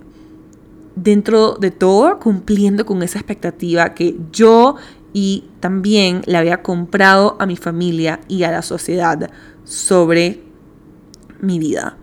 dentro 0.96 1.56
de 1.56 1.72
todo 1.72 2.20
cumpliendo 2.20 2.86
con 2.86 3.04
esa 3.04 3.20
expectativa 3.20 3.94
que 3.94 4.16
yo 4.32 4.76
y 5.14 5.46
también 5.60 6.22
le 6.26 6.38
había 6.38 6.62
comprado 6.62 7.36
a 7.40 7.46
mi 7.46 7.58
familia 7.58 8.22
y 8.30 8.44
a 8.44 8.52
la 8.52 8.62
sociedad 8.62 9.30
sobre 9.66 10.51
mi 11.42 11.60
vida. 11.60 11.98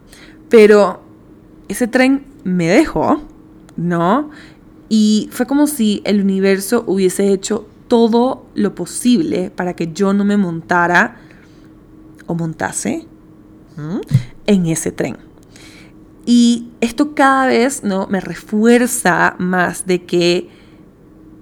Pero 0.51 1.03
ese 1.69 1.87
tren 1.87 2.27
me 2.45 2.69
dejó, 2.69 3.23
¿no? 3.77 4.31
Y 4.89 5.29
fue 5.33 5.47
como 5.47 5.67
si 5.67 6.03
el 6.05 6.21
universo 6.21 6.85
hubiese 6.87 7.33
hecho 7.33 7.67
todo 7.89 8.47
lo 8.55 8.75
posible 8.75 9.51
para 9.51 9.75
que 9.75 9.93
yo 9.93 10.13
no 10.13 10.25
me 10.25 10.37
montara 10.37 11.17
o 12.27 12.35
montase 12.35 13.07
en 14.47 14.67
ese 14.67 14.93
tren. 14.93 15.17
Y 16.27 16.69
esto 16.81 17.15
cada 17.15 17.47
vez 17.47 17.85
¿no? 17.85 18.07
me 18.09 18.21
refuerza 18.21 19.35
más 19.39 19.87
de 19.87 20.05
que 20.05 20.49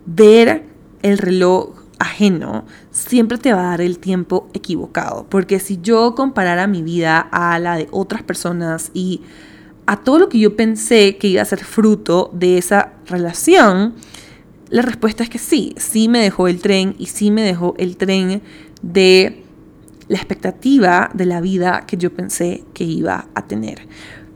ver 0.06 0.64
el 1.02 1.18
reloj 1.18 1.70
ajeno 1.98 2.64
siempre 3.06 3.38
te 3.38 3.52
va 3.52 3.60
a 3.60 3.70
dar 3.70 3.80
el 3.80 3.98
tiempo 3.98 4.48
equivocado. 4.54 5.26
Porque 5.28 5.60
si 5.60 5.78
yo 5.80 6.14
comparara 6.14 6.66
mi 6.66 6.82
vida 6.82 7.20
a 7.20 7.58
la 7.58 7.76
de 7.76 7.88
otras 7.90 8.22
personas 8.22 8.90
y 8.94 9.22
a 9.86 9.98
todo 9.98 10.18
lo 10.18 10.28
que 10.28 10.38
yo 10.38 10.56
pensé 10.56 11.16
que 11.16 11.28
iba 11.28 11.42
a 11.42 11.44
ser 11.44 11.64
fruto 11.64 12.30
de 12.32 12.58
esa 12.58 12.92
relación, 13.06 13.94
la 14.68 14.82
respuesta 14.82 15.22
es 15.22 15.30
que 15.30 15.38
sí, 15.38 15.74
sí 15.78 16.08
me 16.08 16.20
dejó 16.20 16.48
el 16.48 16.60
tren 16.60 16.96
y 16.98 17.06
sí 17.06 17.30
me 17.30 17.42
dejó 17.42 17.74
el 17.78 17.96
tren 17.96 18.42
de 18.82 19.44
la 20.08 20.16
expectativa 20.16 21.10
de 21.14 21.26
la 21.26 21.40
vida 21.40 21.84
que 21.86 21.96
yo 21.96 22.12
pensé 22.12 22.64
que 22.74 22.84
iba 22.84 23.28
a 23.34 23.46
tener. 23.46 23.86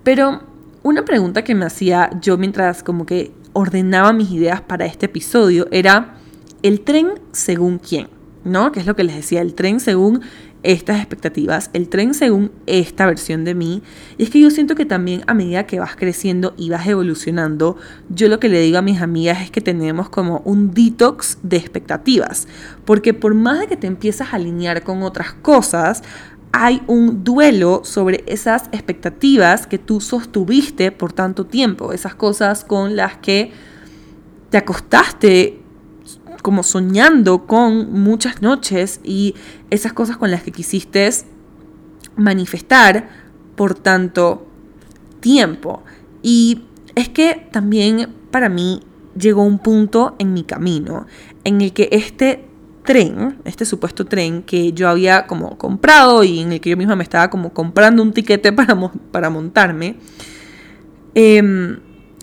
Pero 0.05 0.43
una 0.83 1.05
pregunta 1.05 1.43
que 1.43 1.55
me 1.55 1.67
hacía 1.67 2.11
yo 2.21 2.39
mientras 2.39 2.83
como 2.83 3.07
que 3.07 3.33
ordenaba 3.53 4.13
mis 4.13 4.31
ideas 4.31 4.61
para 4.61 4.87
este 4.87 5.07
episodio 5.07 5.67
era 5.73 6.17
el 6.63 6.83
tren 6.83 7.15
según 7.33 7.79
quién, 7.79 8.09
¿no? 8.45 8.73
Que 8.73 8.81
es 8.81 8.87
lo 8.87 8.97
que 8.97 9.05
les 9.05 9.17
decía, 9.17 9.41
el 9.41 9.55
tren 9.55 9.81
según 9.81 10.23
estas 10.63 10.99
expectativas, 10.99 11.71
el 11.73 11.89
tren 11.89 12.15
según 12.15 12.53
esta 12.67 13.07
versión 13.07 13.45
de 13.45 13.55
mí. 13.55 13.83
Y 14.19 14.25
es 14.25 14.31
que 14.31 14.41
yo 14.41 14.51
siento 14.51 14.75
que 14.75 14.85
también 14.85 15.23
a 15.27 15.35
medida 15.35 15.67
que 15.67 15.81
vas 15.81 15.97
creciendo 15.97 16.55
y 16.57 16.71
vas 16.71 16.87
evolucionando, 16.87 17.77
yo 18.09 18.29
lo 18.29 18.41
que 18.41 18.49
le 18.49 18.61
digo 18.61 18.79
a 18.79 18.83
mis 18.83 19.01
amigas 19.01 19.43
es 19.43 19.51
que 19.51 19.61
tenemos 19.61 20.09
como 20.11 20.43
un 20.45 20.73
detox 20.73 21.39
de 21.43 21.57
expectativas. 21.57 22.47
Porque 22.85 23.15
por 23.15 23.35
más 23.35 23.61
de 23.61 23.67
que 23.69 23.77
te 23.77 23.87
empiezas 23.87 24.33
a 24.33 24.37
alinear 24.37 24.83
con 24.83 25.03
otras 25.03 25.33
cosas, 25.33 26.03
hay 26.53 26.83
un 26.89 27.23
duelo 27.23 27.83
sobre 27.85 28.25
esas 28.27 28.65
expectativas 28.73 29.67
que 29.67 29.79
tú 29.79 30.01
sostuviste 30.01 30.91
por 30.91 31.13
tanto 31.13 31.47
tiempo, 31.47 31.93
esas 31.93 32.15
cosas 32.17 32.65
con 32.65 32.97
las 32.97 33.19
que 33.19 33.53
te 34.51 34.59
acostaste 34.59 35.60
como 36.43 36.63
soñando 36.63 37.47
con 37.47 37.93
muchas 37.93 38.43
noches 38.43 39.01
y 39.05 39.35
esas 39.71 39.93
cosas 39.93 40.17
con 40.17 40.31
las 40.31 40.43
que 40.43 40.53
quisiste 40.53 41.11
manifestar 42.17 43.09
por 43.57 43.75
tanto 43.75 44.47
tiempo. 45.21 45.83
Y 46.23 46.63
es 46.95 47.09
que 47.09 47.49
también 47.53 48.15
para 48.31 48.49
mí 48.49 48.83
llegó 49.17 49.43
un 49.43 49.59
punto 49.59 50.15
en 50.19 50.33
mi 50.33 50.45
camino 50.45 51.07
en 51.45 51.61
el 51.61 51.73
que 51.73 51.89
este 51.93 52.47
tren, 52.85 53.39
este 53.45 53.65
supuesto 53.65 54.07
tren 54.07 54.43
que 54.43 54.73
yo 54.73 54.89
había 54.89 55.27
como 55.27 55.59
comprado 55.59 56.25
y 56.25 56.41
en 56.41 56.53
el 56.53 56.61
que 56.61 56.71
yo 56.71 56.77
misma 56.77 56.97
me 56.97 57.03
estaba 57.03 57.31
como 57.31 57.53
comprando 57.53 58.03
un 58.03 58.13
tiquete 58.13 58.53
para, 58.55 58.77
para 59.11 59.31
montarme, 59.31 59.97
em, 61.15 61.79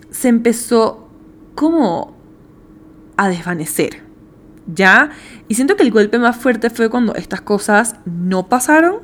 se 0.09 0.29
empezó 0.29 1.07
como 1.55 2.15
a 3.17 3.29
desvanecer. 3.29 4.07
¿Ya? 4.74 5.12
Y 5.47 5.55
siento 5.55 5.75
que 5.75 5.83
el 5.83 5.91
golpe 5.91 6.19
más 6.19 6.38
fuerte 6.38 6.69
fue 6.69 6.89
cuando 6.89 7.15
estas 7.15 7.41
cosas 7.41 7.95
no 8.05 8.47
pasaron, 8.50 8.97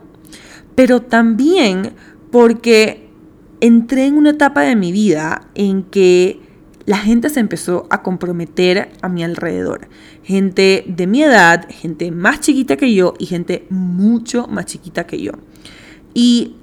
pero 0.76 1.02
también 1.02 1.94
porque 2.32 3.10
entré 3.62 4.06
en 4.06 4.18
una 4.18 4.32
etapa 4.32 4.62
de 4.62 4.76
mi 4.76 4.92
vida 4.92 5.48
en 5.56 5.84
que 5.84 6.42
la 6.86 6.98
gente 6.98 7.30
se 7.30 7.40
empezó 7.40 7.88
a 7.90 8.02
comprometer 8.04 8.92
a 9.02 9.08
mi 9.08 9.24
alrededor. 9.24 9.88
Gente 10.24 10.84
de 10.88 11.08
mi 11.08 11.24
edad, 11.24 11.66
gente 11.70 12.12
más 12.12 12.42
chiquita 12.42 12.76
que 12.76 12.94
yo 12.94 13.14
y 13.20 13.26
gente 13.26 13.66
mucho 13.70 14.48
más 14.48 14.66
chiquita 14.66 15.06
que 15.06 15.22
yo. 15.22 15.32
Y 16.14 16.58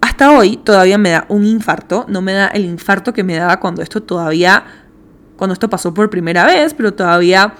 hasta 0.00 0.30
hoy 0.30 0.56
todavía 0.58 0.96
me 0.96 1.10
da 1.10 1.26
un 1.28 1.44
infarto, 1.44 2.06
no 2.08 2.22
me 2.22 2.32
da 2.32 2.46
el 2.48 2.64
infarto 2.64 3.12
que 3.12 3.24
me 3.24 3.34
daba 3.34 3.58
cuando 3.58 3.82
esto 3.82 4.02
todavía, 4.02 4.64
cuando 5.36 5.54
esto 5.54 5.68
pasó 5.68 5.92
por 5.92 6.08
primera 6.08 6.44
vez, 6.46 6.72
pero 6.74 6.94
todavía 6.94 7.54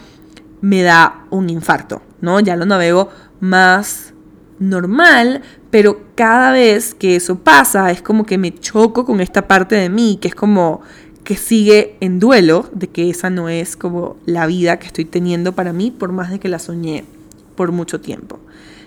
me 0.60 0.82
da 0.82 1.26
un 1.30 1.50
infarto, 1.50 2.02
¿no? 2.20 2.40
Ya 2.40 2.56
lo 2.56 2.66
navego 2.66 3.10
más 3.40 4.14
normal, 4.58 5.42
pero 5.70 6.00
cada 6.14 6.52
vez 6.52 6.94
que 6.94 7.16
eso 7.16 7.38
pasa 7.38 7.90
es 7.90 8.02
como 8.02 8.24
que 8.26 8.38
me 8.38 8.54
choco 8.54 9.04
con 9.04 9.20
esta 9.20 9.46
parte 9.46 9.76
de 9.76 9.88
mí, 9.88 10.18
que 10.20 10.28
es 10.28 10.34
como 10.34 10.80
que 11.24 11.36
sigue 11.36 11.96
en 12.00 12.18
duelo 12.18 12.68
de 12.72 12.88
que 12.88 13.10
esa 13.10 13.30
no 13.30 13.48
es 13.48 13.76
como 13.76 14.16
la 14.24 14.46
vida 14.46 14.78
que 14.78 14.86
estoy 14.86 15.04
teniendo 15.04 15.52
para 15.52 15.72
mí, 15.72 15.90
por 15.90 16.10
más 16.10 16.30
de 16.30 16.40
que 16.40 16.48
la 16.48 16.58
soñé 16.58 17.04
por 17.54 17.70
mucho 17.72 18.00
tiempo. 18.00 18.40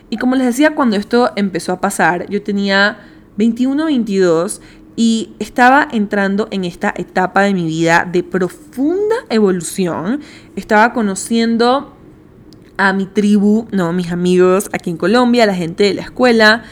Y 0.10 0.18
como 0.18 0.36
les 0.36 0.48
decía, 0.48 0.76
cuando 0.76 0.96
esto 0.96 1.32
empezó 1.36 1.72
a 1.72 1.80
pasar, 1.80 2.30
yo 2.30 2.42
tenía 2.42 3.00
21, 3.38 3.86
22 3.86 4.62
y 4.96 5.34
estaba 5.40 5.88
entrando 5.92 6.48
en 6.52 6.66
esta 6.66 6.94
etapa 6.96 7.42
de 7.42 7.54
mi 7.54 7.66
vida 7.66 8.08
de 8.12 8.24
profunda 8.24 9.16
evolución. 9.30 10.22
Estaba 10.56 10.94
conociendo 10.94 11.96
a 12.78 12.94
mi 12.94 13.06
tribu, 13.06 13.68
no, 13.72 13.94
mis 13.94 14.12
amigos 14.12 14.70
aquí 14.74 14.90
en 14.90 14.98
Colombia, 14.98 15.46
la 15.46 15.56
gente 15.56 15.86
de 15.86 15.94
la 15.94 16.02
escuela. 16.02 16.64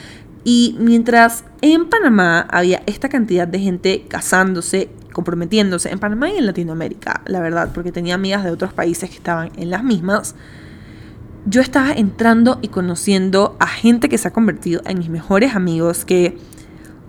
Y 0.44 0.76
mientras 0.80 1.44
en 1.62 1.90
Panamá 1.90 2.48
había 2.50 2.82
esta 2.86 3.10
cantidad 3.10 3.48
de 3.48 3.60
gente 3.60 4.06
casándose, 4.08 4.90
comprometiéndose, 5.14 5.90
en 5.90 6.00
Panamá 6.00 6.30
y 6.30 6.38
en 6.38 6.46
Latinoamérica, 6.46 7.22
la 7.26 7.40
verdad, 7.40 7.72
porque 7.74 7.92
tenía 7.92 8.16
amigas 8.16 8.44
de 8.44 8.52
otros 8.52 8.74
países 8.74 9.10
que 9.10 9.18
estaban 9.18 9.52
en 9.58 9.70
las 9.70 9.84
mismas, 9.84 10.36
yo 11.46 11.62
estaba 11.62 11.94
entrando 11.94 12.60
y 12.62 12.68
conociendo 12.68 13.56
a 13.60 13.68
gente 13.68 14.10
que 14.10 14.18
se 14.18 14.28
ha 14.28 14.32
convertido 14.32 14.82
en 14.86 15.00
mis 15.00 15.10
mejores 15.10 15.56
amigos 15.56 16.06
que 16.06 16.38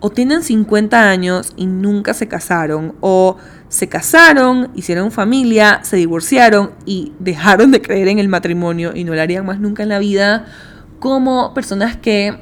o 0.01 0.11
tienen 0.11 0.43
50 0.43 1.11
años 1.11 1.53
y 1.57 1.67
nunca 1.67 2.15
se 2.15 2.27
casaron, 2.27 2.95
o 3.01 3.37
se 3.69 3.89
casaron, 3.89 4.71
hicieron 4.75 5.13
familia, 5.13 5.81
se 5.83 5.97
divorciaron 5.97 6.73
y 6.87 7.13
dejaron 7.19 7.71
de 7.71 7.83
creer 7.83 8.09
en 8.09 8.19
el 8.19 8.29
matrimonio 8.29 8.93
y 8.95 9.05
no 9.05 9.15
lo 9.15 9.21
harían 9.21 9.47
más 9.47 9.61
nunca 9.61 9.83
en 9.83 9.91
la 9.91 9.99
vida, 9.99 10.47
como 10.99 11.55
personas 11.55 11.97
que 11.97 12.39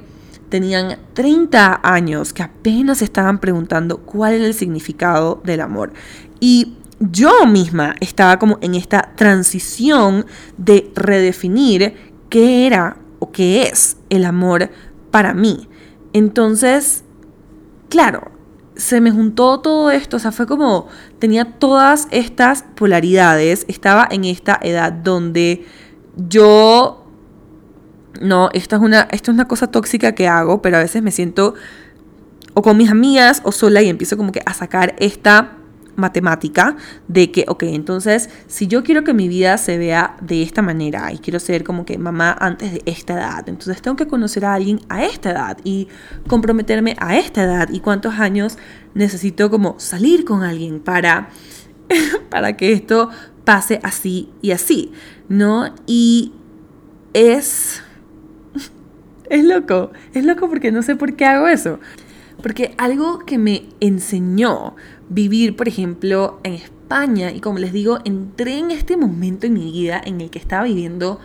tenían 0.49 0.99
30 1.13 1.81
años, 1.83 2.33
que 2.33 2.43
apenas 2.43 3.03
estaban 3.03 3.39
preguntando 3.39 3.99
cuál 3.99 4.35
era 4.35 4.47
el 4.47 4.55
significado 4.55 5.41
del 5.45 5.61
amor. 5.61 5.93
Y 6.41 6.77
yo 7.01 7.47
misma 7.47 7.95
estaba 8.01 8.39
como 8.39 8.59
en 8.61 8.75
esta 8.75 9.13
transición 9.15 10.27
de 10.57 10.91
redefinir 10.95 11.95
qué 12.29 12.67
era 12.67 12.97
o 13.19 13.31
qué 13.31 13.65
es 13.65 13.97
el 14.11 14.25
amor 14.25 14.71
para 15.11 15.35
mí. 15.35 15.69
Entonces, 16.13 17.05
claro, 17.89 18.31
se 18.77 19.01
me 19.01 19.11
juntó 19.11 19.61
todo 19.61 19.91
esto, 19.91 20.17
o 20.17 20.21
sea, 20.21 20.33
fue 20.33 20.47
como 20.47 20.87
tenía 21.19 21.59
todas 21.59 22.07
estas 22.11 22.63
polaridades, 22.63 23.65
estaba 23.69 24.07
en 24.11 24.25
esta 24.25 24.59
edad 24.63 24.93
donde 24.93 25.67
yo 26.17 27.05
no, 28.21 28.51
esta 28.53 28.77
es 28.77 28.83
una 28.83 29.03
esto 29.11 29.31
es 29.31 29.35
una 29.35 29.49
cosa 29.49 29.71
tóxica 29.71 30.13
que 30.13 30.29
hago, 30.29 30.63
pero 30.63 30.77
a 30.77 30.81
veces 30.81 31.03
me 31.03 31.11
siento 31.11 31.55
o 32.55 32.63
con 32.63 32.77
mis 32.77 32.91
amigas 32.91 33.43
o 33.45 33.53
sola 33.53 33.83
y 33.83 33.89
empiezo 33.89 34.17
como 34.17 34.33
que 34.33 34.43
a 34.47 34.55
sacar 34.55 34.95
esta 34.99 35.58
matemática 35.99 36.77
de 37.09 37.31
que, 37.31 37.45
ok, 37.49 37.65
entonces, 37.65 38.31
si 38.47 38.67
yo 38.67 38.83
quiero 38.83 39.05
que 39.05 39.13
mi 39.13 39.29
vida 39.29 39.59
se 39.59 39.77
vea 39.77 40.17
de 40.21 40.43
esta 40.43 40.63
manera 40.63 41.13
y 41.13 41.19
quiero 41.19 41.41
ser 41.41 41.65
como 41.65 41.85
que 41.85 41.99
mamá 41.99 42.37
antes 42.39 42.73
de 42.73 42.83
esta 42.87 43.15
edad, 43.15 43.49
entonces 43.49 43.83
tengo 43.83 43.97
que 43.97 44.07
conocer 44.07 44.45
a 44.45 44.55
alguien 44.55 44.81
a 44.89 45.05
esta 45.05 45.31
edad 45.31 45.59
y 45.65 45.89
comprometerme 46.29 46.97
a 46.99 47.19
esta 47.19 47.43
edad 47.43 47.69
y 47.71 47.81
cuántos 47.81 48.15
años 48.15 48.59
necesito 48.95 49.51
como 49.51 49.79
salir 49.79 50.25
con 50.25 50.43
alguien 50.43 50.81
para, 50.81 51.29
para 52.31 52.57
que 52.57 52.73
esto 52.73 53.11
pase 53.45 53.81
así 53.83 54.31
y 54.41 54.53
así, 54.53 54.93
¿no? 55.29 55.75
Y 55.87 56.33
es... 57.13 57.83
Es 59.31 59.45
loco, 59.45 59.91
es 60.15 60.25
loco 60.25 60.49
porque 60.49 60.73
no 60.73 60.83
sé 60.83 60.97
por 60.97 61.15
qué 61.15 61.27
hago 61.27 61.49
eso. 61.49 61.81
Porque 62.43 62.75
algo 62.79 63.19
que 63.27 63.37
me 63.37 63.69
enseñó 63.79 64.75
vivir, 65.09 65.57
por 65.57 65.69
ejemplo, 65.69 66.41
en 66.43 66.55
España, 66.55 67.33
y 67.33 67.41
como 67.41 67.59
les 67.59 67.73
digo, 67.73 67.99
entré 68.05 68.59
en 68.59 68.71
este 68.71 68.97
momento 68.97 69.47
en 69.47 69.55
mi 69.55 69.71
vida 69.71 70.01
en 70.05 70.21
el 70.21 70.31
que 70.31 70.39
estaba 70.39 70.65
viviendo 70.65 71.19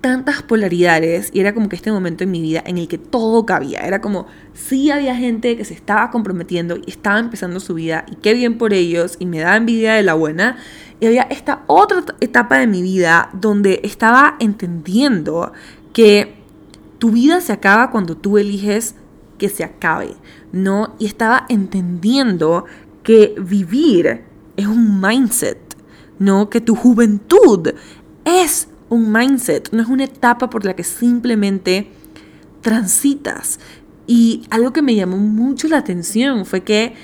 tantas 0.00 0.42
polaridades 0.42 1.30
y 1.32 1.40
era 1.40 1.54
como 1.54 1.68
que 1.68 1.76
este 1.76 1.90
momento 1.90 2.24
en 2.24 2.30
mi 2.30 2.40
vida 2.40 2.62
en 2.64 2.78
el 2.78 2.88
que 2.88 2.98
todo 2.98 3.44
cabía. 3.46 3.80
Era 3.80 4.00
como, 4.00 4.26
sí 4.54 4.90
había 4.90 5.16
gente 5.16 5.56
que 5.56 5.64
se 5.64 5.74
estaba 5.74 6.10
comprometiendo 6.10 6.76
y 6.76 6.90
estaba 6.90 7.18
empezando 7.18 7.60
su 7.60 7.74
vida 7.74 8.04
y 8.10 8.16
qué 8.16 8.34
bien 8.34 8.58
por 8.58 8.72
ellos 8.72 9.16
y 9.18 9.26
me 9.26 9.40
da 9.40 9.56
envidia 9.56 9.94
de 9.94 10.02
la 10.02 10.14
buena. 10.14 10.56
Y 11.00 11.06
había 11.06 11.22
esta 11.22 11.62
otra 11.66 12.04
etapa 12.20 12.58
de 12.58 12.66
mi 12.66 12.82
vida 12.82 13.30
donde 13.32 13.80
estaba 13.82 14.36
entendiendo 14.40 15.52
que 15.92 16.34
tu 16.98 17.10
vida 17.10 17.40
se 17.40 17.52
acaba 17.52 17.90
cuando 17.90 18.16
tú 18.16 18.38
eliges 18.38 18.94
que 19.38 19.48
se 19.48 19.62
acabe, 19.62 20.14
¿no? 20.52 20.94
Y 20.98 21.06
estaba 21.06 21.46
entendiendo 21.48 22.64
que 23.02 23.34
vivir 23.40 24.24
es 24.56 24.66
un 24.66 25.00
mindset, 25.00 25.58
¿no? 26.18 26.50
Que 26.50 26.60
tu 26.60 26.74
juventud 26.74 27.68
es 28.24 28.68
un 28.88 29.12
mindset, 29.12 29.70
no 29.72 29.82
es 29.82 29.88
una 29.88 30.04
etapa 30.04 30.50
por 30.50 30.64
la 30.64 30.74
que 30.74 30.84
simplemente 30.84 31.90
transitas. 32.60 33.60
Y 34.06 34.46
algo 34.50 34.72
que 34.72 34.82
me 34.82 34.94
llamó 34.94 35.18
mucho 35.18 35.68
la 35.68 35.78
atención 35.78 36.46
fue 36.46 36.62
que 36.62 36.94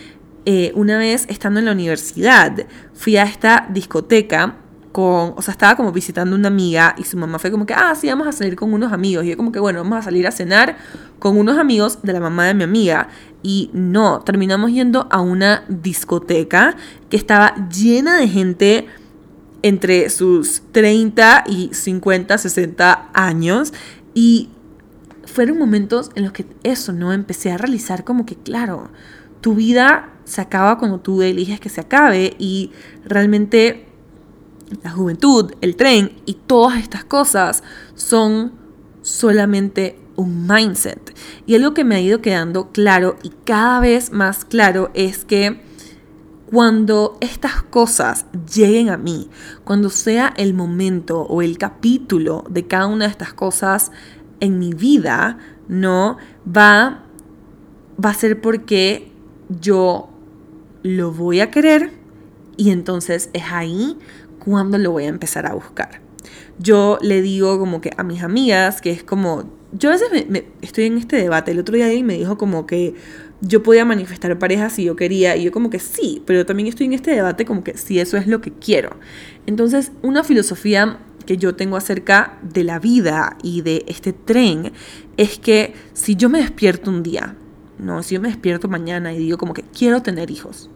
eh, 0.47 0.73
una 0.75 0.99
vez 0.99 1.27
estando 1.29 1.61
en 1.61 1.67
la 1.67 1.73
universidad 1.73 2.67
fui 2.93 3.17
a 3.17 3.25
esta 3.25 3.67
discoteca 3.71 4.57
con, 4.95 5.35
o 5.37 5.43
sea, 5.43 5.51
estaba 5.51 5.75
como 5.75 5.91
visitando 5.91 6.37
una 6.37 6.47
amiga 6.47 6.95
y 6.97 7.03
su 7.03 7.17
mamá 7.17 7.41
fue 7.41 7.51
como 7.51 7.67
que, 7.67 7.75
ah, 7.75 7.97
sí, 7.97 8.07
vamos 8.07 8.29
a 8.29 8.33
salir 8.33 8.55
con 8.55 8.73
unos 8.73 8.93
amigos. 8.93 9.25
Y 9.25 9.31
yo 9.31 9.37
como 9.37 9.51
que, 9.51 9.59
bueno, 9.59 9.81
vamos 9.83 9.99
a 9.99 10.03
salir 10.03 10.25
a 10.25 10.31
cenar 10.31 10.77
con 11.19 11.37
unos 11.37 11.59
amigos 11.59 11.99
de 12.05 12.13
la 12.13 12.21
mamá 12.21 12.47
de 12.47 12.55
mi 12.55 12.63
amiga. 12.63 13.09
Y 13.43 13.71
no, 13.73 14.21
terminamos 14.21 14.71
yendo 14.71 15.09
a 15.11 15.21
una 15.21 15.65
discoteca 15.69 16.77
que 17.11 17.17
estaba 17.17 17.69
llena 17.69 18.19
de 18.19 18.29
gente 18.29 18.87
entre 19.63 20.11
sus 20.11 20.63
30 20.71 21.43
y 21.49 21.71
50, 21.73 22.39
60 22.39 23.11
años. 23.15 23.73
Y 24.15 24.51
fueron 25.25 25.59
momentos 25.59 26.13
en 26.15 26.23
los 26.23 26.33
que 26.33 26.47
eso, 26.63 26.93
¿no? 26.93 27.13
Empecé 27.13 27.51
a 27.51 27.59
realizar 27.59 28.05
como 28.05 28.27
que, 28.27 28.37
claro, 28.37 28.91
tu 29.41 29.57
vida 29.57 30.11
se 30.23 30.41
acaba 30.41 30.79
cuando 30.79 31.01
tú 31.01 31.21
eliges 31.21 31.59
que 31.59 31.69
se 31.69 31.81
acabe 31.81 32.37
y 32.39 32.71
realmente 33.05 33.89
la 34.83 34.91
juventud, 34.91 35.53
el 35.61 35.77
tren 35.77 36.13
y 36.27 36.35
todas 36.35 36.79
estas 36.81 37.05
cosas 37.05 37.63
son 37.95 38.53
solamente 39.03 39.99
un 40.17 40.47
mindset. 40.47 41.15
Y 41.47 41.55
algo 41.55 41.75
que 41.75 41.85
me 41.85 41.97
ha 41.97 42.01
ido 42.01 42.21
quedando 42.21 42.71
claro 42.71 43.17
y 43.23 43.31
cada 43.45 43.81
vez 43.81 44.13
más 44.13 44.45
claro 44.45 44.91
es 44.95 45.25
que 45.25 45.61
cuando 46.47 47.19
estas 47.21 47.63
cosas 47.63 48.27
lleguen 48.55 48.89
a 48.89 48.97
mí, 48.97 49.29
cuando 49.65 49.91
sea 49.91 50.33
el 50.37 50.55
momento 50.55 51.23
o 51.23 51.43
el 51.43 51.59
capítulo 51.59 52.45
de 52.49 52.67
cada 52.67 52.87
una 52.87 53.07
de 53.07 53.11
estas 53.11 53.33
cosas 53.33 53.91
en 54.41 54.59
mi 54.59 54.73
vida, 54.73 55.39
no 55.69 56.19
va 56.47 57.05
va 58.03 58.11
a 58.11 58.15
ser 58.15 58.41
porque 58.41 59.13
yo 59.49 60.09
lo 60.83 61.13
voy 61.13 61.41
a 61.41 61.51
querer 61.51 61.93
y 62.57 62.71
entonces 62.71 63.31
es 63.33 63.45
ahí 63.51 63.99
cuándo 64.45 64.79
lo 64.79 64.93
voy 64.93 65.05
a 65.05 65.09
empezar 65.09 65.47
a 65.47 65.55
buscar. 65.55 66.01
Yo 66.59 66.99
le 67.03 67.21
digo 67.23 67.59
como 67.59 67.81
que 67.81 67.91
a 67.97 68.03
mis 68.03 68.23
amigas 68.23 68.81
que 68.81 68.91
es 68.91 69.03
como, 69.03 69.51
yo 69.73 69.91
a 69.91 69.93
veces 69.93 70.09
estoy 70.63 70.85
en 70.85 70.99
este 70.99 71.17
debate, 71.17 71.51
el 71.51 71.59
otro 71.59 71.75
día 71.75 71.93
y 71.93 72.03
me 72.05 72.15
dijo 72.15 72.39
como 72.39 72.67
que 72.67 72.95
yo 73.41 73.63
podía 73.63 73.85
manifestar 73.85 74.39
parejas 74.39 74.75
si 74.75 74.85
yo 74.85 74.97
quería 74.97 75.37
y 75.37 75.45
yo 75.45 75.53
como 75.53 75.71
que 75.71 75.79
sí, 75.79 76.23
pero 76.27 76.47
también 76.47 76.69
estoy 76.69 76.87
en 76.87 76.93
este 76.93 77.11
debate 77.11 77.45
como 77.45 77.65
que 77.65 77.77
si 77.77 77.99
eso 77.99 78.17
es 78.17 78.27
lo 78.27 78.41
que 78.41 78.53
quiero. 78.53 78.97
Entonces, 79.47 79.93
una 80.03 80.25
filosofía 80.25 80.99
que 81.27 81.37
yo 81.37 81.55
tengo 81.55 81.77
acerca 81.77 82.39
de 82.43 82.65
la 82.65 82.79
vida 82.79 83.37
y 83.43 83.63
de 83.63 83.85
este 83.89 84.13
tren 84.13 84.73
es 85.17 85.39
que 85.39 85.75
si 85.93 86.17
yo 86.17 86.29
me 86.29 86.39
despierto 86.39 86.91
un 86.91 87.03
día, 87.03 87.37
no, 87.79 88.03
si 88.03 88.15
yo 88.15 88.21
me 88.21 88.29
despierto 88.29 88.69
mañana 88.69 89.13
y 89.13 89.19
digo 89.19 89.39
como 89.39 89.55
que 89.55 89.63
quiero 89.63 90.03
tener 90.03 90.31
hijos, 90.31 90.71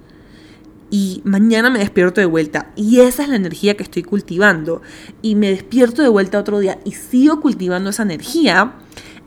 y 0.91 1.21
mañana 1.25 1.71
me 1.71 1.79
despierto 1.81 2.21
de 2.21 2.27
vuelta 2.27 2.71
y 2.77 3.01
esa 3.01 3.23
es 3.23 3.29
la 3.29 3.37
energía 3.37 3.77
que 3.77 3.83
estoy 3.83 4.03
cultivando 4.03 4.81
y 5.21 5.35
me 5.35 5.51
despierto 5.51 6.03
de 6.03 6.09
vuelta 6.09 6.39
otro 6.39 6.59
día 6.59 6.79
y 6.85 6.93
sigo 6.93 7.41
cultivando 7.41 7.91
esa 7.91 8.05
energía, 8.05 8.75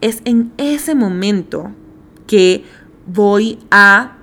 es 0.01 0.21
en 0.25 0.51
ese 0.57 0.95
momento 0.95 1.71
que 2.25 2.63
voy 3.05 3.59
a 3.69 4.17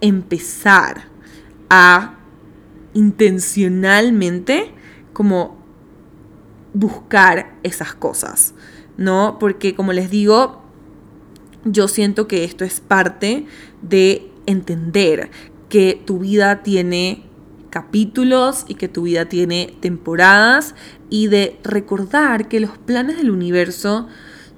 empezar 0.00 1.08
a 1.70 2.18
intencionalmente 2.92 4.72
como 5.12 5.56
buscar 6.74 7.56
esas 7.62 7.94
cosas, 7.94 8.54
¿no? 8.96 9.38
Porque 9.38 9.74
como 9.74 9.92
les 9.92 10.10
digo, 10.10 10.62
yo 11.64 11.88
siento 11.88 12.28
que 12.28 12.44
esto 12.44 12.64
es 12.64 12.80
parte 12.80 13.46
de 13.80 14.30
entender 14.46 15.30
que 15.74 16.00
tu 16.04 16.20
vida 16.20 16.62
tiene 16.62 17.24
capítulos 17.70 18.64
y 18.68 18.76
que 18.76 18.86
tu 18.86 19.02
vida 19.02 19.24
tiene 19.24 19.74
temporadas 19.80 20.76
y 21.10 21.26
de 21.26 21.58
recordar 21.64 22.46
que 22.46 22.60
los 22.60 22.78
planes 22.78 23.16
del 23.16 23.32
universo 23.32 24.06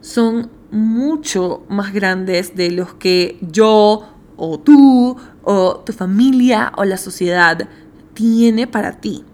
son 0.03 0.51
mucho 0.71 1.65
más 1.71 1.95
grandes 1.95 2.55
de 2.55 2.71
los 2.71 2.93
que 2.93 3.39
yo 3.41 4.07
o 4.37 4.61
tú 4.61 5.17
o 5.43 5.77
tu 5.87 5.95
familia 5.95 6.71
o 6.77 6.85
la 6.85 6.99
sociedad 6.99 7.67
tiene 8.13 8.67
para 8.67 9.01
ti. 9.01 9.25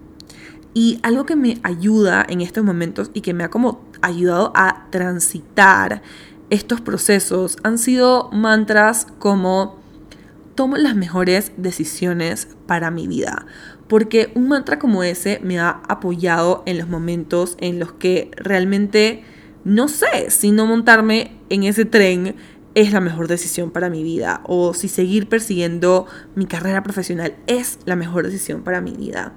Y 0.75 1.01
algo 1.03 1.27
que 1.27 1.35
me 1.35 1.59
ayuda 1.65 2.25
en 2.29 2.43
estos 2.43 2.63
momentos 2.63 3.11
y 3.13 3.23
que 3.23 3.35
me 3.35 3.43
ha 3.43 3.51
como 3.51 3.81
ayudado 4.03 4.53
a 4.55 4.87
transitar 4.91 6.01
estos 6.49 6.81
procesos 6.81 7.57
han 7.65 7.77
sido 7.77 8.31
mantras 8.31 9.09
como 9.19 9.82
tomo 10.55 10.77
las 10.77 10.97
mejores 10.97 11.53
decisiones 11.57 12.49
para 12.67 12.91
mi 12.91 13.07
vida. 13.07 13.47
Porque 13.89 14.31
un 14.35 14.49
mantra 14.49 14.79
como 14.79 15.03
ese 15.03 15.41
me 15.43 15.59
ha 15.59 15.83
apoyado 15.89 16.63
en 16.67 16.79
los 16.79 16.89
momentos 16.89 17.57
en 17.61 17.79
los 17.79 17.93
que 17.93 18.31
realmente 18.37 19.25
no 19.65 19.89
sé 19.89 20.31
si 20.31 20.51
no 20.51 20.67
montarme 20.67 21.39
en 21.49 21.63
ese 21.65 21.85
tren 21.85 22.35
es 22.75 22.93
la 22.93 23.01
mejor 23.01 23.29
decisión 23.29 23.71
para 23.71 23.91
mi 23.91 24.03
vida 24.03 24.41
o 24.45 24.75
si 24.75 24.89
seguir 24.89 25.29
persiguiendo 25.29 26.07
mi 26.35 26.47
carrera 26.47 26.83
profesional 26.83 27.37
es 27.47 27.79
la 27.85 27.97
mejor 27.97 28.25
decisión 28.25 28.63
para 28.63 28.81
mi 28.81 28.93
vida. 28.93 29.35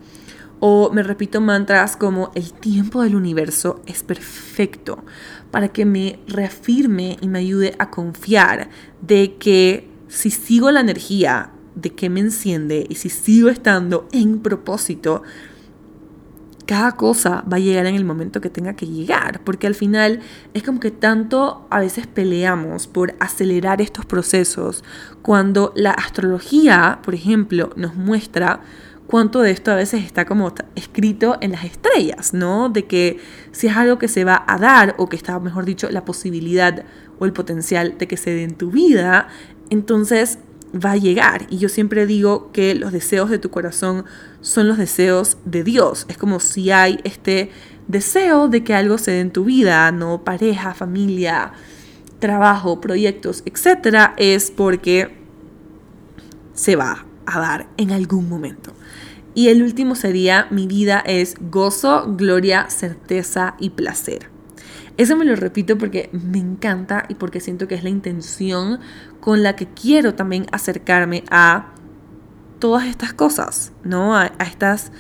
O 0.60 0.89
me 0.93 1.04
repito 1.04 1.41
mantras 1.41 1.97
como 1.97 2.32
el 2.34 2.54
tiempo 2.54 3.01
del 3.01 3.15
universo 3.15 3.82
es 3.86 4.04
perfecto 4.04 5.04
para 5.51 5.67
que 5.67 5.86
me 5.86 6.19
reafirme 6.28 7.17
y 7.21 7.28
me 7.28 7.39
ayude 7.39 7.75
a 7.78 7.89
confiar 7.89 8.69
de 9.01 9.36
que 9.36 9.94
si 10.15 10.32
sigo 10.32 10.71
la 10.71 10.80
energía 10.80 11.51
de 11.75 11.89
que 11.89 12.10
me 12.10 12.21
enciende 12.21 12.88
y 12.89 12.95
si 12.95 13.10
sigo 13.10 13.49
estando 13.49 14.08
en 14.13 14.39
propósito, 14.39 15.23
cada 16.65 16.93
cosa 16.93 17.43
va 17.51 17.58
a 17.58 17.60
llegar 17.60 17.86
en 17.86 17.95
el 17.95 18.06
momento 18.06 18.39
que 18.39 18.49
tenga 18.49 18.75
que 18.75 18.88
llegar, 18.88 19.41
porque 19.43 19.67
al 19.67 19.75
final 19.75 20.21
es 20.54 20.63
como 20.63 20.80
que 20.80 20.89
tanto 20.89 21.67
a 21.69 21.80
veces 21.80 22.08
peleamos 22.08 22.88
por 22.88 23.13
acelerar 23.19 23.82
estos 23.82 24.06
procesos, 24.06 24.84
cuando 25.21 25.73
la 25.75 25.91
astrología, 25.91 26.99
por 27.04 27.13
ejemplo, 27.13 27.71
nos 27.75 27.95
muestra 27.95 28.62
cuánto 29.08 29.41
de 29.41 29.51
esto 29.51 29.71
a 29.71 29.75
veces 29.75 30.04
está 30.04 30.25
como 30.25 30.54
escrito 30.75 31.38
en 31.41 31.51
las 31.51 31.65
estrellas, 31.65 32.34
¿no? 32.34 32.69
De 32.69 32.86
que 32.86 33.19
si 33.51 33.67
es 33.67 33.75
algo 33.75 33.99
que 33.99 34.08
se 34.08 34.23
va 34.23 34.43
a 34.47 34.58
dar 34.58 34.95
o 34.97 35.10
que 35.10 35.17
está, 35.17 35.39
mejor 35.39 35.65
dicho, 35.65 35.89
la 35.91 36.06
posibilidad 36.06 36.86
o 37.19 37.25
el 37.25 37.34
potencial 37.34 37.97
de 37.97 38.08
que 38.08 38.17
se 38.17 38.32
dé 38.32 38.43
en 38.43 38.56
tu 38.56 38.71
vida, 38.71 39.28
entonces 39.69 40.39
va 40.73 40.91
a 40.91 40.97
llegar. 40.97 41.47
Y 41.49 41.58
yo 41.58 41.69
siempre 41.69 42.06
digo 42.06 42.51
que 42.51 42.75
los 42.75 42.91
deseos 42.91 43.30
de 43.30 43.39
tu 43.39 43.49
corazón 43.49 44.06
son 44.41 44.67
los 44.67 44.78
deseos 44.78 45.38
de 45.45 45.63
Dios. 45.63 46.06
Es 46.10 46.17
como 46.17 46.39
si 46.39 46.71
hay 46.71 46.99
este 47.04 47.51
deseo 47.88 48.47
de 48.47 48.63
que 48.63 48.73
algo 48.73 48.97
se 48.97 49.12
dé 49.12 49.19
en 49.21 49.32
tu 49.32 49.45
vida, 49.45 49.91
no 49.91 50.23
pareja, 50.23 50.73
familia, 50.73 51.54
trabajo, 52.19 52.82
proyectos, 52.82 53.43
etcétera, 53.45 54.13
es 54.17 54.51
porque 54.51 55.15
se 56.54 56.75
va 56.75 57.06
a 57.25 57.39
dar 57.39 57.67
en 57.78 57.91
algún 57.91 58.28
momento. 58.30 58.73
Y 59.34 59.49
el 59.49 59.63
último 59.63 59.95
sería 59.95 60.47
mi 60.49 60.65
vida 60.65 61.04
es 61.06 61.36
gozo, 61.39 62.15
gloria, 62.15 62.69
certeza 62.69 63.56
y 63.60 63.71
placer. 63.71 64.35
Eso 64.97 65.17
me 65.17 65.25
lo 65.25 65.36
repito 65.36 65.77
porque 65.77 66.10
me 66.13 66.38
encanta 66.38 67.05
y 67.10 67.15
porque 67.15 67.41
siento 67.41 67.67
que 67.67 67.75
es 67.75 67.84
la 67.84 67.89
intención 67.89 68.79
con 69.19 69.43
la 69.43 69.55
que 69.55 69.67
quiero 69.67 70.15
también 70.15 70.45
acercarme 70.51 71.23
a 71.29 71.73
todas 72.60 72.86
estas 72.86 73.13
cosas, 73.13 73.73
¿no? 73.84 74.15
A, 74.15 74.27
estas, 74.39 74.91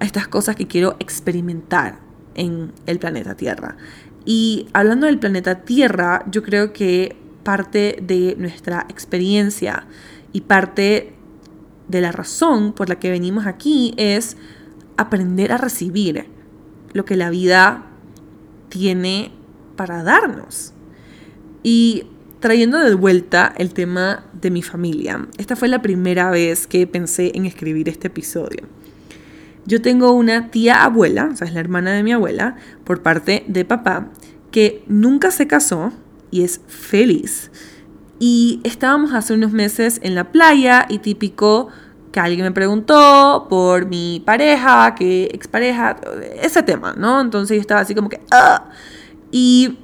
a 0.00 0.04
estas 0.04 0.28
cosas 0.28 0.54
que 0.54 0.66
quiero 0.66 0.96
experimentar 1.00 2.00
en 2.34 2.72
el 2.86 2.98
planeta 2.98 3.36
Tierra. 3.36 3.76
Y 4.26 4.68
hablando 4.74 5.06
del 5.06 5.18
planeta 5.18 5.62
Tierra, 5.62 6.24
yo 6.30 6.42
creo 6.42 6.74
que 6.74 7.16
parte 7.42 7.98
de 8.02 8.36
nuestra 8.38 8.84
experiencia 8.90 9.86
y 10.32 10.42
parte 10.42 11.14
de 11.88 12.00
la 12.02 12.12
razón 12.12 12.74
por 12.74 12.90
la 12.90 12.98
que 12.98 13.10
venimos 13.10 13.46
aquí 13.46 13.94
es 13.96 14.36
aprender 14.98 15.52
a 15.52 15.56
recibir 15.56 16.26
lo 16.92 17.06
que 17.06 17.16
la 17.16 17.30
vida 17.30 17.86
tiene 18.68 19.37
para 19.78 20.02
darnos. 20.02 20.74
Y 21.62 22.04
trayendo 22.40 22.78
de 22.78 22.94
vuelta 22.94 23.54
el 23.56 23.72
tema 23.72 24.24
de 24.34 24.50
mi 24.50 24.62
familia, 24.62 25.26
esta 25.38 25.56
fue 25.56 25.68
la 25.68 25.80
primera 25.80 26.30
vez 26.30 26.66
que 26.66 26.86
pensé 26.86 27.32
en 27.34 27.46
escribir 27.46 27.88
este 27.88 28.08
episodio. 28.08 28.64
Yo 29.64 29.80
tengo 29.80 30.12
una 30.12 30.50
tía 30.50 30.82
abuela, 30.82 31.30
o 31.32 31.36
sea, 31.36 31.46
es 31.46 31.54
la 31.54 31.60
hermana 31.60 31.92
de 31.92 32.02
mi 32.02 32.12
abuela, 32.12 32.56
por 32.84 33.02
parte 33.02 33.44
de 33.46 33.64
papá, 33.64 34.08
que 34.50 34.82
nunca 34.88 35.30
se 35.30 35.46
casó 35.46 35.92
y 36.30 36.42
es 36.42 36.60
feliz. 36.66 37.50
Y 38.18 38.60
estábamos 38.64 39.12
hace 39.14 39.34
unos 39.34 39.52
meses 39.52 40.00
en 40.02 40.16
la 40.16 40.32
playa 40.32 40.86
y 40.88 40.98
típico 40.98 41.68
que 42.10 42.18
alguien 42.18 42.42
me 42.42 42.52
preguntó 42.52 43.46
por 43.48 43.86
mi 43.86 44.22
pareja, 44.24 44.94
que 44.96 45.24
expareja, 45.32 45.96
ese 46.42 46.62
tema, 46.64 46.94
¿no? 46.96 47.20
Entonces 47.20 47.56
yo 47.56 47.60
estaba 47.60 47.80
así 47.80 47.94
como 47.94 48.08
que... 48.08 48.20
Ah", 48.32 48.70
y 49.30 49.78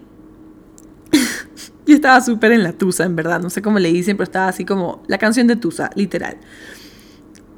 yo 1.86 1.94
estaba 1.94 2.20
súper 2.20 2.52
en 2.52 2.62
la 2.62 2.72
tusa, 2.72 3.04
en 3.04 3.16
verdad. 3.16 3.40
No 3.40 3.50
sé 3.50 3.62
cómo 3.62 3.78
le 3.78 3.92
dicen, 3.92 4.16
pero 4.16 4.24
estaba 4.24 4.48
así 4.48 4.64
como 4.64 5.02
la 5.06 5.18
canción 5.18 5.46
de 5.46 5.56
Tusa, 5.56 5.90
literal. 5.94 6.38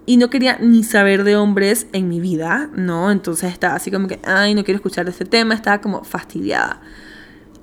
Y 0.04 0.18
no 0.18 0.30
quería 0.30 0.58
ni 0.60 0.84
saber 0.84 1.24
de 1.24 1.36
hombres 1.36 1.88
en 1.92 2.08
mi 2.08 2.20
vida, 2.20 2.70
¿no? 2.74 3.10
Entonces 3.10 3.52
estaba 3.52 3.74
así 3.74 3.90
como 3.90 4.06
que, 4.06 4.20
ay, 4.24 4.54
no 4.54 4.62
quiero 4.62 4.76
escuchar 4.76 5.08
este 5.08 5.24
tema. 5.24 5.54
Estaba 5.54 5.80
como 5.80 6.04
fastidiada. 6.04 6.80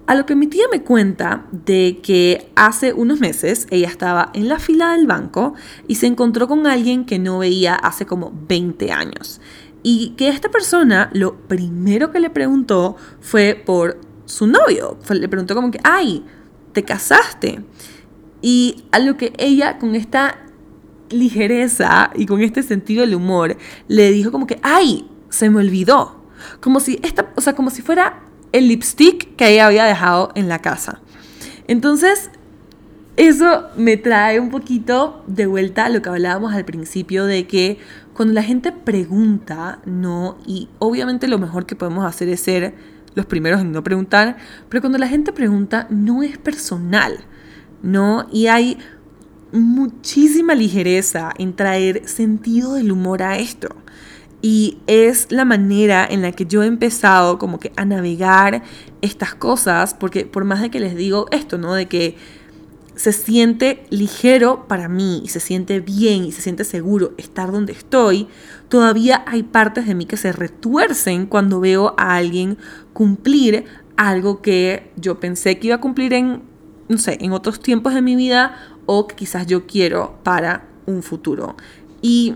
A 0.06 0.16
lo 0.16 0.26
que 0.26 0.36
mi 0.36 0.48
tía 0.48 0.66
me 0.70 0.84
cuenta 0.84 1.46
de 1.52 2.02
que 2.04 2.52
hace 2.56 2.92
unos 2.92 3.22
meses 3.22 3.68
ella 3.72 3.88
estaba 3.88 4.32
en 4.34 4.50
la 4.50 4.60
fila 4.60 4.92
del 4.92 5.08
banco 5.08 5.54
y 5.88 5.96
se 5.96 6.08
encontró 6.08 6.50
con 6.50 6.68
alguien 6.68 7.06
que 7.06 7.20
no 7.20 7.40
veía 7.40 7.76
hace 7.76 8.06
como 8.06 8.34
20 8.50 8.92
años. 8.92 9.40
Y 9.82 10.10
que 10.18 10.28
esta 10.28 10.50
persona 10.50 11.10
lo 11.14 11.36
primero 11.48 12.12
que 12.12 12.20
le 12.20 12.30
preguntó 12.30 12.98
fue 13.22 13.62
por 13.66 13.98
su 14.26 14.48
novio. 14.48 14.98
Le 15.10 15.28
preguntó 15.28 15.56
como 15.56 15.72
que, 15.72 15.80
ay, 15.84 16.26
te 16.74 16.84
casaste. 16.84 17.62
Y 18.42 18.86
a 18.92 19.00
lo 19.00 19.18
que 19.18 19.34
ella 19.38 19.78
con 19.78 19.96
esta 19.96 20.40
ligereza 21.10 22.12
y 22.16 22.26
con 22.26 22.42
este 22.42 22.64
sentido 22.64 23.02
del 23.02 23.16
humor 23.16 23.58
le 23.88 24.12
dijo 24.12 24.32
como 24.32 24.48
que, 24.48 24.60
ay, 24.64 25.08
se 25.30 25.50
me 25.50 25.60
olvidó. 25.60 26.24
Como 26.60 26.80
si 26.80 27.00
esta, 27.04 27.32
o 27.36 27.42
sea, 27.42 27.56
como 27.56 27.70
si 27.70 27.82
fuera 27.82 28.24
el 28.52 28.68
lipstick 28.68 29.36
que 29.36 29.54
ella 29.54 29.68
había 29.68 29.86
dejado 29.86 30.32
en 30.36 30.50
la 30.50 30.60
casa. 30.60 31.02
Entonces, 31.68 32.30
eso 33.16 33.66
me 33.78 33.96
trae 33.96 34.40
un 34.40 34.50
poquito 34.50 35.24
de 35.28 35.46
vuelta 35.46 35.86
a 35.86 35.90
lo 35.90 36.02
que 36.02 36.10
hablábamos 36.10 36.54
al 36.54 36.66
principio 36.66 37.26
de 37.26 37.48
que 37.48 37.78
cuando 38.14 38.34
la 38.34 38.44
gente 38.44 38.72
pregunta, 38.72 39.80
no, 39.86 40.38
y 40.46 40.70
obviamente 40.80 41.28
lo 41.28 41.38
mejor 41.38 41.66
que 41.66 41.76
podemos 41.76 42.06
hacer 42.06 42.30
es 42.30 42.42
ser 42.42 42.76
los 43.16 43.26
primeros 43.26 43.62
en 43.62 43.72
no 43.72 43.84
preguntar, 43.84 44.38
pero 44.70 44.82
cuando 44.82 44.98
la 44.98 45.08
gente 45.08 45.32
pregunta 45.32 45.88
no 45.90 46.24
es 46.24 46.38
personal, 46.38 47.20
¿no? 47.82 48.28
Y 48.32 48.48
hay 48.48 48.78
muchísima 49.52 50.56
ligereza 50.56 51.32
en 51.38 51.56
traer 51.56 52.08
sentido 52.08 52.74
del 52.74 52.92
humor 52.92 53.22
a 53.22 53.38
esto. 53.38 53.70
Y 54.42 54.80
es 54.88 55.32
la 55.32 55.46
manera 55.46 56.06
en 56.10 56.22
la 56.22 56.34
que 56.34 56.46
yo 56.46 56.64
he 56.64 56.68
empezado 56.68 57.38
como 57.38 57.60
que 57.60 57.72
a 57.78 57.86
navegar 57.86 58.64
estas 59.02 59.36
cosas, 59.36 59.94
porque 59.94 60.26
por 60.26 60.44
más 60.44 60.62
de 60.62 60.70
que 60.70 60.82
les 60.82 60.98
digo 60.98 61.28
esto, 61.32 61.58
¿no? 61.58 61.74
De 61.74 61.88
que 61.88 62.18
se 62.96 63.12
siente 63.12 63.86
ligero 63.90 64.68
para 64.68 64.88
mí 64.88 65.22
y 65.24 65.30
se 65.30 65.40
siente 65.40 65.80
bien 65.80 66.26
y 66.26 66.32
se 66.32 66.42
siente 66.42 66.64
seguro 66.64 67.14
estar 67.18 67.52
donde 67.52 67.74
estoy, 67.74 68.28
todavía 68.70 69.24
hay 69.28 69.44
partes 69.44 69.88
de 69.88 69.96
mí 69.96 70.06
que 70.06 70.18
se 70.18 70.32
retuercen 70.32 71.26
cuando 71.26 71.60
veo 71.60 71.96
a 71.98 72.16
alguien 72.16 72.58
cumplir 72.94 73.66
algo 73.98 74.42
que 74.42 74.92
yo 74.96 75.20
pensé 75.20 75.60
que 75.60 75.68
iba 75.68 75.78
a 75.78 75.82
cumplir 75.82 76.14
en, 76.14 76.44
no 76.88 76.98
sé, 76.98 77.18
en 77.22 77.32
otros 77.32 77.60
tiempos 77.60 77.94
de 77.94 78.02
mi 78.02 78.16
vida 78.16 78.58
o 78.86 79.08
que 79.08 79.16
quizás 79.16 79.46
yo 79.48 79.66
quiero 79.66 80.20
para 80.24 80.68
un 80.86 81.04
futuro. 81.04 81.56
Y 82.02 82.36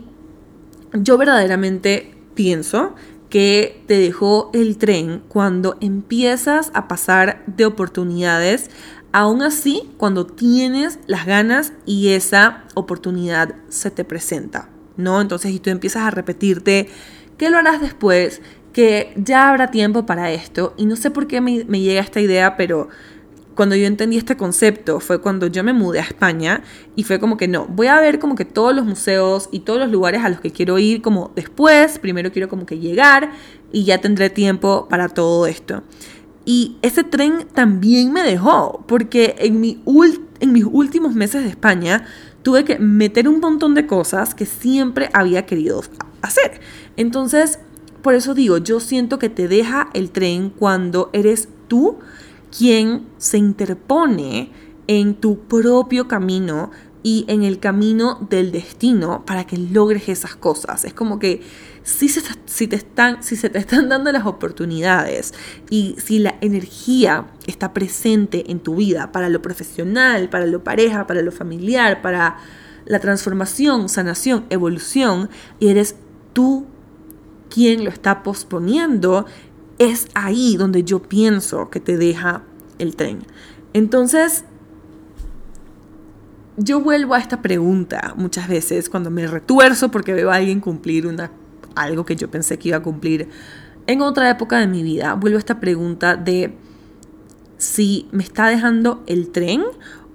yo 0.93 1.17
verdaderamente 1.17 2.15
pienso 2.35 2.95
que 3.29 3.83
te 3.87 3.97
dejó 3.97 4.51
el 4.53 4.77
tren 4.77 5.21
cuando 5.27 5.77
empiezas 5.81 6.71
a 6.73 6.87
pasar 6.87 7.43
de 7.45 7.65
oportunidades 7.65 8.69
Aún 9.17 9.41
así, 9.41 9.89
cuando 9.97 10.27
tienes 10.27 10.99
las 11.07 11.25
ganas 11.25 11.73
y 11.85 12.09
esa 12.09 12.65
oportunidad 12.75 13.55
se 13.69 13.89
te 13.89 14.03
presenta, 14.03 14.69
¿no? 14.97 15.21
Entonces, 15.21 15.51
y 15.53 15.59
tú 15.59 15.69
empiezas 15.69 16.03
a 16.03 16.11
repetirte 16.11 16.87
que 17.37 17.49
lo 17.49 17.57
harás 17.57 17.81
después, 17.81 18.41
que 18.77 19.11
ya 19.15 19.49
habrá 19.49 19.71
tiempo 19.71 20.05
para 20.05 20.31
esto, 20.31 20.75
y 20.77 20.85
no 20.85 20.95
sé 20.95 21.09
por 21.09 21.25
qué 21.25 21.41
me, 21.41 21.63
llega 21.63 21.99
esta 21.99 22.19
idea, 22.21 22.55
pero 22.57 22.89
cuando 23.55 23.75
yo 23.75 23.87
entendí 23.87 24.17
este 24.17 24.37
concepto 24.37 24.99
fue 24.99 25.19
cuando 25.19 25.47
yo 25.47 25.63
me 25.63 25.73
mudé 25.73 25.97
a 25.97 26.03
España 26.03 26.61
y 26.95 27.01
fue 27.01 27.19
como 27.19 27.37
que 27.37 27.47
no, 27.47 27.65
voy 27.65 27.87
a 27.87 27.99
ver 27.99 28.19
como 28.19 28.35
que 28.35 28.45
todos 28.45 28.75
los 28.75 28.85
museos 28.85 29.49
y 29.51 29.61
todos 29.61 29.79
los 29.79 29.89
lugares 29.89 30.23
a 30.23 30.29
los 30.29 30.41
que 30.41 30.51
quiero 30.51 30.77
ir 30.77 31.01
como 31.01 31.31
después, 31.35 31.97
primero 31.97 32.31
quiero 32.31 32.49
como 32.49 32.67
que 32.67 32.77
llegar 32.77 33.31
y 33.71 33.83
ya 33.83 33.99
tendré 33.99 34.29
tiempo 34.29 34.85
para 34.87 35.09
todo 35.09 35.47
esto. 35.47 35.81
Y 36.45 36.77
ese 36.83 37.03
tren 37.03 37.47
también 37.55 38.13
me 38.13 38.21
dejó, 38.21 38.85
porque 38.87 39.37
en, 39.39 39.59
mi 39.59 39.81
en 40.39 40.53
mis 40.53 40.65
últimos 40.65 41.15
meses 41.15 41.41
de 41.41 41.49
España 41.49 42.05
tuve 42.43 42.63
que 42.63 42.77
meter 42.77 43.27
un 43.27 43.39
montón 43.39 43.73
de 43.73 43.87
cosas 43.87 44.35
que 44.35 44.45
siempre 44.45 45.09
había 45.13 45.47
querido 45.47 45.81
hacer. 46.21 46.61
Entonces, 46.95 47.57
por 48.07 48.15
eso 48.15 48.33
digo, 48.33 48.57
yo 48.57 48.79
siento 48.79 49.19
que 49.19 49.27
te 49.27 49.49
deja 49.49 49.89
el 49.93 50.11
tren 50.11 50.49
cuando 50.49 51.09
eres 51.11 51.49
tú 51.67 51.97
quien 52.57 53.05
se 53.17 53.37
interpone 53.37 54.49
en 54.87 55.15
tu 55.15 55.39
propio 55.39 56.07
camino 56.07 56.71
y 57.03 57.25
en 57.27 57.43
el 57.43 57.59
camino 57.59 58.25
del 58.29 58.53
destino 58.53 59.25
para 59.25 59.45
que 59.45 59.57
logres 59.57 60.07
esas 60.07 60.37
cosas. 60.37 60.85
Es 60.85 60.93
como 60.93 61.19
que 61.19 61.41
si 61.83 62.07
se, 62.07 62.21
si 62.45 62.69
te 62.69 62.77
están, 62.77 63.23
si 63.23 63.35
se 63.35 63.49
te 63.49 63.59
están 63.59 63.89
dando 63.89 64.09
las 64.13 64.25
oportunidades 64.25 65.33
y 65.69 65.97
si 65.97 66.19
la 66.19 66.35
energía 66.39 67.27
está 67.45 67.73
presente 67.73 68.49
en 68.49 68.61
tu 68.61 68.77
vida 68.77 69.11
para 69.11 69.27
lo 69.27 69.41
profesional, 69.41 70.29
para 70.29 70.45
lo 70.45 70.63
pareja, 70.63 71.07
para 71.07 71.21
lo 71.21 71.33
familiar, 71.33 72.01
para 72.01 72.37
la 72.85 72.99
transformación, 73.01 73.89
sanación, 73.89 74.45
evolución, 74.49 75.29
y 75.59 75.67
eres 75.67 75.97
tú 76.31 76.67
quien 77.49 77.83
lo 77.83 77.89
está 77.89 78.23
posponiendo, 78.23 79.25
es 79.79 80.07
ahí 80.13 80.57
donde 80.57 80.83
yo 80.83 81.01
pienso 81.01 81.69
que 81.69 81.79
te 81.79 81.97
deja 81.97 82.43
el 82.79 82.95
tren. 82.95 83.19
Entonces, 83.73 84.43
yo 86.57 86.81
vuelvo 86.81 87.13
a 87.13 87.19
esta 87.19 87.41
pregunta 87.41 88.13
muchas 88.17 88.47
veces 88.47 88.89
cuando 88.89 89.11
me 89.11 89.27
retuerzo 89.27 89.91
porque 89.91 90.13
veo 90.13 90.31
a 90.31 90.35
alguien 90.35 90.59
cumplir 90.59 91.05
una, 91.05 91.31
algo 91.75 92.05
que 92.05 92.15
yo 92.15 92.31
pensé 92.31 92.57
que 92.57 92.69
iba 92.69 92.77
a 92.77 92.83
cumplir 92.83 93.29
en 93.85 94.01
otra 94.01 94.29
época 94.29 94.57
de 94.59 94.67
mi 94.67 94.81
vida. 94.81 95.13
Vuelvo 95.13 95.37
a 95.37 95.39
esta 95.39 95.59
pregunta 95.59 96.15
de 96.15 96.55
si 97.57 98.07
me 98.11 98.23
está 98.23 98.47
dejando 98.47 99.03
el 99.07 99.29
tren 99.29 99.63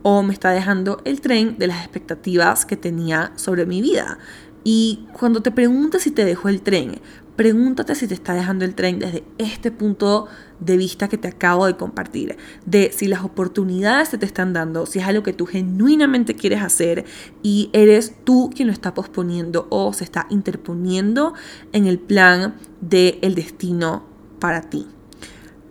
o 0.02 0.22
me 0.22 0.32
está 0.32 0.50
dejando 0.50 1.00
el 1.04 1.20
tren 1.20 1.58
de 1.58 1.68
las 1.68 1.78
expectativas 1.78 2.66
que 2.66 2.76
tenía 2.76 3.32
sobre 3.36 3.66
mi 3.66 3.80
vida. 3.80 4.18
Y 4.64 5.06
cuando 5.12 5.42
te 5.42 5.50
preguntas 5.50 6.02
si 6.02 6.10
te 6.10 6.24
dejó 6.24 6.48
el 6.48 6.62
tren, 6.62 7.00
pregúntate 7.42 7.96
si 7.96 8.06
te 8.06 8.14
está 8.14 8.34
dejando 8.34 8.64
el 8.64 8.76
tren 8.76 9.00
desde 9.00 9.24
este 9.36 9.72
punto 9.72 10.28
de 10.60 10.76
vista 10.76 11.08
que 11.08 11.18
te 11.18 11.26
acabo 11.26 11.66
de 11.66 11.76
compartir, 11.76 12.36
de 12.66 12.92
si 12.94 13.08
las 13.08 13.24
oportunidades 13.24 14.10
se 14.10 14.18
te 14.18 14.26
están 14.26 14.52
dando, 14.52 14.86
si 14.86 15.00
es 15.00 15.06
algo 15.06 15.24
que 15.24 15.32
tú 15.32 15.46
genuinamente 15.46 16.36
quieres 16.36 16.62
hacer 16.62 17.04
y 17.42 17.68
eres 17.72 18.14
tú 18.22 18.52
quien 18.54 18.68
lo 18.68 18.72
está 18.72 18.94
posponiendo 18.94 19.66
o 19.70 19.92
se 19.92 20.04
está 20.04 20.28
interponiendo 20.30 21.34
en 21.72 21.88
el 21.88 21.98
plan 21.98 22.54
del 22.80 23.18
el 23.22 23.34
destino 23.34 24.04
para 24.38 24.60
ti. 24.60 24.86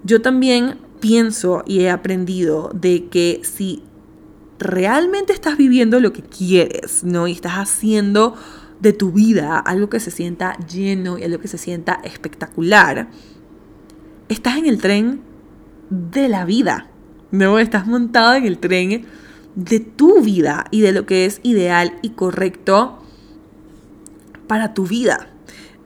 Yo 0.04 0.22
también 0.22 0.76
pienso 1.00 1.64
y 1.66 1.80
he 1.80 1.90
aprendido 1.90 2.70
de 2.74 3.06
que 3.06 3.44
si 3.44 3.82
realmente 4.60 5.32
estás 5.32 5.56
viviendo 5.56 6.02
lo 6.02 6.12
que 6.12 6.22
quieres, 6.22 7.06
¿no? 7.06 7.28
Y 7.28 7.32
estás 7.32 7.54
haciendo 7.54 8.36
de 8.82 8.94
tu 8.94 9.12
vida 9.12 9.60
algo 9.60 9.90
que 9.90 10.00
se 10.00 10.12
sienta 10.12 10.58
lleno 10.68 11.18
y 11.18 11.24
algo 11.24 11.40
que 11.40 11.48
se 11.48 11.58
sienta 11.58 12.02
espectacular, 12.04 13.10
estás 14.28 14.58
en 14.58 14.66
el 14.66 14.80
tren 14.80 15.22
de 15.90 16.28
la 16.28 16.46
vida, 16.46 16.88
¿no? 17.32 17.60
Estás 17.60 17.86
montado 17.86 18.36
en 18.36 18.46
el 18.46 18.58
tren 18.58 19.06
de 19.56 19.80
tu 19.80 20.22
vida 20.22 20.66
y 20.72 20.82
de 20.82 20.94
lo 20.94 21.06
que 21.06 21.26
es 21.26 21.40
ideal 21.44 21.98
y 22.02 22.12
correcto 22.12 23.04
para 24.48 24.74
tu 24.74 24.88
vida. 24.88 25.31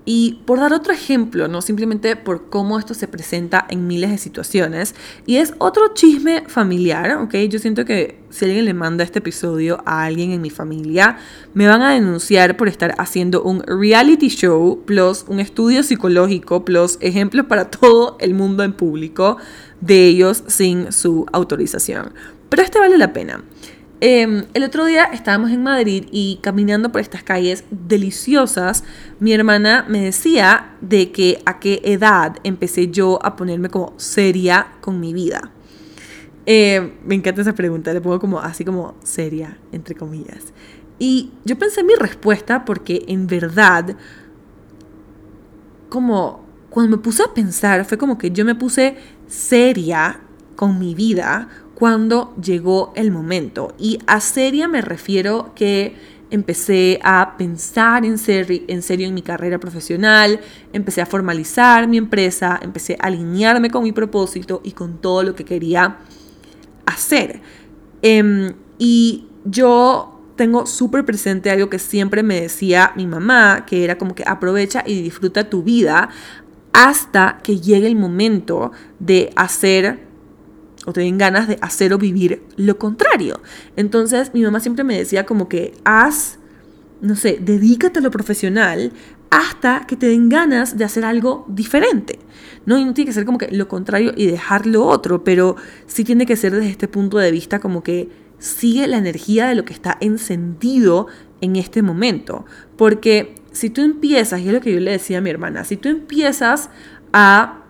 Y 0.06 0.40
por 0.46 0.60
dar 0.60 0.72
otro 0.72 0.94
ejemplo, 0.94 1.48
no 1.48 1.64
simplemente 1.64 2.16
por 2.16 2.50
cómo 2.50 2.78
esto 2.78 2.94
se 2.94 3.08
presenta 3.08 3.66
en 3.70 3.88
miles 3.88 4.12
de 4.12 4.20
situaciones, 4.20 4.94
y 5.26 5.38
es 5.38 5.54
otro 5.58 5.94
chisme 5.96 6.44
familiar, 6.48 7.18
¿ok? 7.18 7.34
Yo 7.50 7.58
siento 7.58 7.86
que 7.86 8.20
si 8.30 8.46
alguien 8.46 8.66
le 8.66 8.76
manda 8.76 9.04
este 9.04 9.20
episodio 9.20 9.82
a 9.86 10.04
alguien 10.04 10.30
en 10.30 10.42
mi 10.42 10.52
familia, 10.52 11.18
me 11.56 11.68
van 11.68 11.82
a 11.82 11.94
denunciar 11.94 12.56
por 12.56 12.68
estar 12.68 12.94
haciendo 13.00 13.42
un 13.42 13.64
reality 13.64 14.28
show, 14.28 14.84
plus 14.86 15.26
un 15.28 15.40
estudio 15.40 15.82
psicológico, 15.82 16.64
plus 16.64 17.00
ejemplos 17.02 17.48
para 17.48 17.66
todo 17.72 18.18
el 18.20 18.36
mundo 18.36 18.64
en 18.64 18.74
público 18.74 19.38
de 19.82 20.06
ellos 20.06 20.44
sin 20.48 20.92
su 20.92 21.26
autorización. 21.32 22.14
Pero 22.50 22.62
este 22.62 22.80
vale 22.80 22.98
la 22.98 23.12
pena. 23.12 23.44
Em, 24.02 24.46
el 24.54 24.64
otro 24.64 24.86
día 24.86 25.06
estábamos 25.06 25.52
en 25.52 25.64
Madrid 25.64 26.06
y 26.12 26.40
caminando 26.42 26.92
por 26.92 27.00
estas 27.00 27.24
calles 27.24 27.64
deliciosas, 27.72 28.84
mi 29.20 29.32
hermana 29.32 29.86
me 29.88 30.02
decía 30.02 30.76
de 30.82 31.12
que 31.12 31.42
a 31.46 31.60
qué 31.60 31.82
edad 31.86 32.36
empecé 32.44 32.90
yo 32.90 33.20
a 33.24 33.38
ponerme 33.38 33.70
como 33.70 33.94
seria 33.98 34.68
con 34.82 35.00
mi 35.00 35.14
vida. 35.14 35.52
Em, 36.46 36.92
me 37.06 37.16
encanta 37.16 37.42
esa 37.42 37.56
pregunta, 37.56 37.94
le 37.94 38.02
pongo 38.02 38.20
como 38.20 38.40
así 38.40 38.66
como 38.66 38.96
seria, 39.02 39.58
entre 39.72 39.96
comillas. 39.96 40.54
Y 41.00 41.32
yo 41.46 41.58
pensé 41.58 41.82
en 41.82 41.88
mi 41.88 41.96
respuesta 41.96 42.66
porque 42.66 43.06
en 43.08 43.28
verdad, 43.28 43.96
como 45.90 46.46
cuando 46.70 46.98
me 46.98 47.02
puse 47.02 47.24
a 47.24 47.34
pensar, 47.34 47.86
fue 47.86 47.98
como 47.98 48.18
que 48.18 48.30
yo 48.32 48.44
me 48.44 48.56
puse 48.56 48.98
seria 49.28 50.20
con 50.56 50.78
mi 50.80 50.96
vida 50.96 51.50
cuando 51.76 52.34
llegó 52.42 52.94
el 52.96 53.12
momento. 53.12 53.76
Y 53.78 54.00
a 54.08 54.20
seria 54.22 54.68
me 54.68 54.82
refiero 54.82 55.52
que 55.56 55.96
empecé 56.32 57.00
a 57.04 57.36
pensar 57.38 58.06
en, 58.06 58.16
en 58.28 58.82
serio 58.82 59.08
en 59.08 59.14
mi 59.14 59.22
carrera 59.22 59.60
profesional, 59.60 60.40
empecé 60.74 61.02
a 61.02 61.06
formalizar 61.06 61.88
mi 61.88 61.98
empresa, 61.98 62.60
empecé 62.62 62.98
a 63.00 63.08
alinearme 63.08 63.70
con 63.70 63.84
mi 63.84 63.92
propósito 63.92 64.62
y 64.64 64.72
con 64.72 65.00
todo 65.00 65.24
lo 65.24 65.36
que 65.36 65.46
quería 65.46 65.98
hacer. 66.86 67.42
Em, 68.02 68.54
y 68.78 69.28
yo 69.44 70.22
tengo 70.36 70.66
súper 70.66 71.06
presente 71.06 71.50
algo 71.50 71.70
que 71.70 71.80
siempre 71.80 72.24
me 72.24 72.42
decía 72.42 72.92
mi 72.96 73.08
mamá, 73.08 73.66
que 73.66 73.84
era 73.84 73.98
como 73.98 74.16
que 74.16 74.24
aprovecha 74.26 74.84
y 74.86 75.02
disfruta 75.02 75.50
tu 75.50 75.64
vida 75.64 76.10
hasta 76.74 77.40
que 77.42 77.60
llegue 77.60 77.88
el 77.88 77.96
momento 77.96 78.72
de 79.00 79.32
hacer 79.38 80.05
o 80.86 80.94
te 80.94 81.02
den 81.02 81.18
ganas 81.18 81.48
de 81.48 81.58
hacer 81.62 81.94
o 81.94 81.98
vivir 81.98 82.44
lo 82.58 82.78
contrario. 82.78 83.42
Entonces 83.76 84.34
mi 84.34 84.42
mamá 84.44 84.60
siempre 84.60 84.84
me 84.84 84.98
decía 84.98 85.26
como 85.26 85.50
que 85.50 85.74
haz, 85.84 86.40
no 87.02 87.16
sé, 87.16 87.40
dedícate 87.42 88.00
a 88.00 88.02
lo 88.02 88.12
profesional 88.12 88.94
hasta 89.30 89.86
que 89.88 89.96
te 89.96 90.08
den 90.08 90.30
ganas 90.30 90.78
de 90.78 90.86
hacer 90.86 91.04
algo 91.04 91.46
diferente. 91.50 92.20
No, 92.66 92.78
y 92.78 92.86
no 92.86 92.94
tiene 92.94 93.10
que 93.10 93.14
ser 93.14 93.26
como 93.26 93.38
que 93.38 93.50
lo 93.52 93.68
contrario 93.68 94.14
y 94.16 94.28
dejar 94.28 94.66
lo 94.66 94.86
otro, 94.86 95.24
pero 95.24 95.56
sí 95.88 96.04
tiene 96.04 96.26
que 96.26 96.36
ser 96.36 96.54
desde 96.54 96.70
este 96.70 96.88
punto 96.88 97.18
de 97.18 97.32
vista 97.32 97.60
como 97.60 97.84
que 97.84 98.10
sigue 98.40 98.88
la 98.88 98.98
energía 98.98 99.48
de 99.48 99.56
lo 99.56 99.66
que 99.66 99.74
está 99.74 99.98
encendido 100.00 101.08
en 101.42 101.56
este 101.58 101.82
momento. 101.82 102.46
Porque 102.78 103.36
si 103.52 103.70
tú 103.70 103.82
empiezas, 103.82 104.42
y 104.42 104.48
es 104.48 104.54
lo 104.54 104.62
que 104.62 104.74
yo 104.74 104.80
le 104.80 104.92
decía 104.92 105.18
a 105.18 105.22
mi 105.22 105.30
hermana, 105.30 105.64
si 105.64 105.78
tú 105.78 105.90
empiezas 105.90 106.70
a 107.14 107.65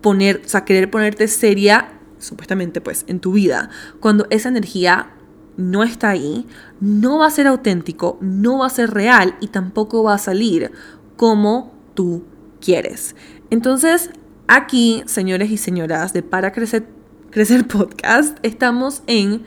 poner, 0.00 0.42
o 0.44 0.48
sea, 0.48 0.64
querer 0.64 0.90
ponerte 0.90 1.28
seria, 1.28 1.98
supuestamente, 2.18 2.80
pues, 2.80 3.04
en 3.08 3.20
tu 3.20 3.32
vida, 3.32 3.70
cuando 4.00 4.26
esa 4.30 4.48
energía 4.48 5.10
no 5.56 5.82
está 5.82 6.10
ahí, 6.10 6.46
no 6.80 7.18
va 7.18 7.26
a 7.26 7.30
ser 7.30 7.46
auténtico, 7.46 8.18
no 8.20 8.58
va 8.58 8.66
a 8.66 8.70
ser 8.70 8.90
real 8.90 9.36
y 9.40 9.48
tampoco 9.48 10.02
va 10.02 10.14
a 10.14 10.18
salir 10.18 10.72
como 11.16 11.74
tú 11.94 12.24
quieres. 12.60 13.14
Entonces, 13.50 14.10
aquí, 14.48 15.02
señores 15.06 15.50
y 15.50 15.56
señoras 15.56 16.12
de 16.12 16.22
Para 16.22 16.52
Crecer, 16.52 16.86
Crecer 17.30 17.66
Podcast, 17.66 18.38
estamos 18.42 19.02
en 19.06 19.42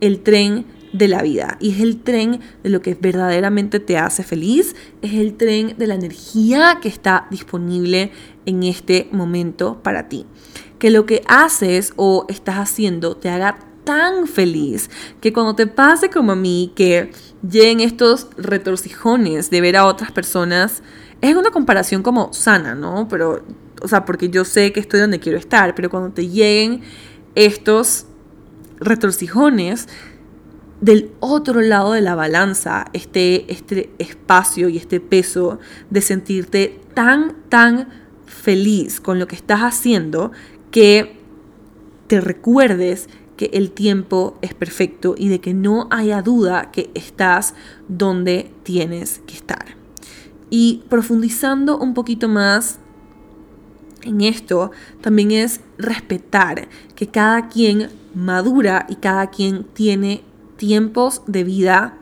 el 0.00 0.20
tren 0.20 0.66
de 0.92 1.08
la 1.08 1.22
vida 1.22 1.56
y 1.60 1.72
es 1.72 1.80
el 1.80 2.00
tren 2.00 2.40
de 2.62 2.70
lo 2.70 2.80
que 2.82 2.94
verdaderamente 2.94 3.80
te 3.80 3.98
hace 3.98 4.22
feliz, 4.22 4.74
es 5.02 5.14
el 5.14 5.34
tren 5.36 5.74
de 5.76 5.86
la 5.86 5.94
energía 5.94 6.78
que 6.80 6.88
está 6.88 7.26
disponible 7.30 8.12
en 8.46 8.62
este 8.62 9.08
momento 9.12 9.82
para 9.82 10.08
ti. 10.08 10.26
Que 10.78 10.90
lo 10.90 11.06
que 11.06 11.22
haces 11.26 11.92
o 11.96 12.24
estás 12.28 12.56
haciendo 12.56 13.16
te 13.16 13.28
haga 13.28 13.58
tan 13.84 14.26
feliz 14.26 14.90
que 15.20 15.32
cuando 15.32 15.54
te 15.54 15.66
pase 15.66 16.10
como 16.10 16.32
a 16.32 16.36
mí, 16.36 16.72
que 16.76 17.10
lleguen 17.48 17.80
estos 17.80 18.28
retorcijones 18.36 19.48
de 19.50 19.60
ver 19.60 19.76
a 19.76 19.86
otras 19.86 20.12
personas, 20.12 20.82
es 21.20 21.34
una 21.34 21.50
comparación 21.50 22.02
como 22.02 22.32
sana, 22.32 22.74
¿no? 22.74 23.08
Pero, 23.08 23.42
o 23.80 23.88
sea, 23.88 24.04
porque 24.04 24.28
yo 24.28 24.44
sé 24.44 24.72
que 24.72 24.80
estoy 24.80 25.00
donde 25.00 25.20
quiero 25.20 25.38
estar, 25.38 25.74
pero 25.74 25.90
cuando 25.90 26.10
te 26.10 26.28
lleguen 26.28 26.82
estos 27.34 28.06
retorcijones, 28.78 29.88
del 30.80 31.10
otro 31.20 31.60
lado 31.60 31.92
de 31.92 32.00
la 32.00 32.14
balanza 32.14 32.86
este, 32.92 33.50
este 33.52 33.90
espacio 33.98 34.68
y 34.68 34.76
este 34.76 35.00
peso 35.00 35.58
de 35.90 36.00
sentirte 36.00 36.80
tan, 36.94 37.36
tan 37.48 37.88
feliz 38.26 39.00
con 39.00 39.18
lo 39.18 39.26
que 39.26 39.36
estás 39.36 39.60
haciendo 39.60 40.32
que 40.70 41.18
te 42.06 42.20
recuerdes 42.20 43.08
que 43.36 43.50
el 43.52 43.70
tiempo 43.70 44.36
es 44.42 44.54
perfecto 44.54 45.14
y 45.16 45.28
de 45.28 45.40
que 45.40 45.54
no 45.54 45.86
haya 45.90 46.22
duda 46.22 46.70
que 46.70 46.90
estás 46.94 47.54
donde 47.88 48.50
tienes 48.64 49.20
que 49.26 49.34
estar. 49.34 49.76
Y 50.50 50.82
profundizando 50.88 51.78
un 51.78 51.94
poquito 51.94 52.28
más 52.28 52.80
en 54.02 54.22
esto, 54.22 54.70
también 55.00 55.30
es 55.30 55.60
respetar 55.76 56.68
que 56.94 57.08
cada 57.08 57.48
quien 57.48 57.90
madura 58.14 58.86
y 58.88 58.96
cada 58.96 59.30
quien 59.30 59.64
tiene 59.64 60.22
tiempos 60.58 61.22
de 61.26 61.44
vida 61.44 61.98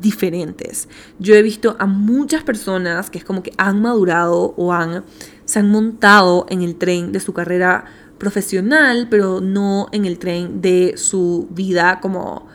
diferentes. 0.00 0.88
Yo 1.18 1.34
he 1.34 1.42
visto 1.42 1.76
a 1.78 1.86
muchas 1.86 2.42
personas 2.42 3.10
que 3.10 3.18
es 3.18 3.24
como 3.24 3.42
que 3.42 3.52
han 3.56 3.80
madurado 3.80 4.54
o 4.56 4.72
han 4.72 5.04
se 5.44 5.58
han 5.58 5.70
montado 5.70 6.46
en 6.48 6.62
el 6.62 6.76
tren 6.76 7.12
de 7.12 7.20
su 7.20 7.32
carrera 7.32 7.84
profesional, 8.18 9.08
pero 9.10 9.40
no 9.40 9.88
en 9.92 10.04
el 10.04 10.18
tren 10.18 10.62
de 10.62 10.94
su 10.96 11.48
vida 11.50 11.98
como 12.00 12.46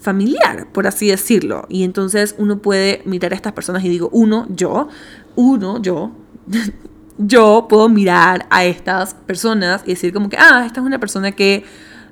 familiar, 0.00 0.68
por 0.70 0.86
así 0.86 1.08
decirlo. 1.08 1.64
Y 1.70 1.82
entonces 1.82 2.34
uno 2.36 2.58
puede 2.58 3.02
mirar 3.06 3.32
a 3.32 3.36
estas 3.36 3.54
personas 3.54 3.82
y 3.84 3.88
digo, 3.88 4.10
uno, 4.12 4.46
yo, 4.50 4.88
uno, 5.34 5.80
yo, 5.80 6.12
yo 7.18 7.66
puedo 7.68 7.88
mirar 7.88 8.46
a 8.50 8.66
estas 8.66 9.14
personas 9.14 9.82
y 9.86 9.90
decir 9.90 10.12
como 10.12 10.28
que, 10.28 10.36
ah, 10.36 10.64
esta 10.66 10.80
es 10.80 10.86
una 10.86 11.00
persona 11.00 11.32
que 11.32 11.64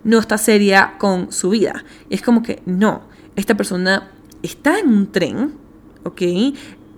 no 0.05 0.19
está 0.19 0.39
seria 0.39 0.95
con 0.99 1.33
su 1.33 1.51
vida. 1.51 1.85
Es 2.11 2.23
como 2.23 2.43
que, 2.43 2.63
no, 2.67 3.03
esta 3.37 3.57
persona 3.57 4.11
está 4.43 4.79
en 4.79 4.89
un 4.89 5.13
tren, 5.13 5.55
¿ok? 6.05 6.23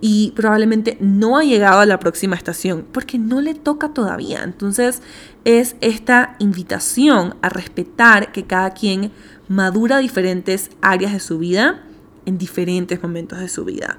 Y 0.01 0.33
probablemente 0.35 0.97
no 0.99 1.37
ha 1.37 1.43
llegado 1.43 1.79
a 1.79 1.85
la 1.85 1.99
próxima 1.99 2.35
estación 2.35 2.85
porque 2.91 3.17
no 3.17 3.41
le 3.41 3.55
toca 3.55 3.89
todavía. 3.89 4.43
Entonces 4.43 5.01
es 5.45 5.75
esta 5.81 6.35
invitación 6.39 7.35
a 7.41 7.49
respetar 7.49 8.31
que 8.31 8.43
cada 8.43 8.71
quien 8.71 9.11
madura 9.47 9.99
diferentes 9.99 10.69
áreas 10.81 11.13
de 11.13 11.19
su 11.19 11.39
vida 11.39 11.83
en 12.25 12.37
diferentes 12.37 13.01
momentos 13.01 13.39
de 13.39 13.47
su 13.47 13.63
vida. 13.63 13.97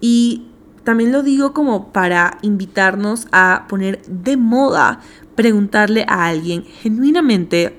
Y 0.00 0.48
también 0.84 1.12
lo 1.12 1.22
digo 1.22 1.52
como 1.52 1.92
para 1.92 2.38
invitarnos 2.42 3.26
a 3.32 3.66
poner 3.68 4.02
de 4.06 4.36
moda 4.36 5.00
preguntarle 5.34 6.04
a 6.08 6.26
alguien 6.26 6.64
genuinamente 6.64 7.77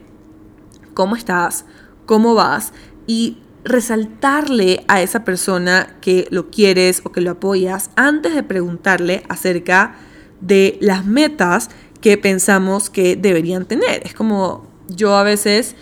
cómo 0.99 1.15
estás, 1.15 1.63
cómo 2.05 2.35
vas 2.35 2.73
y 3.07 3.37
resaltarle 3.63 4.83
a 4.89 5.01
esa 5.01 5.23
persona 5.23 5.95
que 6.01 6.27
lo 6.29 6.49
quieres 6.49 6.99
o 7.05 7.13
que 7.13 7.21
lo 7.21 7.31
apoyas 7.31 7.89
antes 7.95 8.35
de 8.35 8.43
preguntarle 8.43 9.23
acerca 9.29 9.95
de 10.41 10.77
las 10.81 11.05
metas 11.05 11.69
que 12.01 12.17
pensamos 12.17 12.89
que 12.89 13.15
deberían 13.15 13.63
tener. 13.63 14.05
Es 14.05 14.13
como 14.13 14.67
yo 14.89 15.15
a 15.15 15.23
veces, 15.23 15.77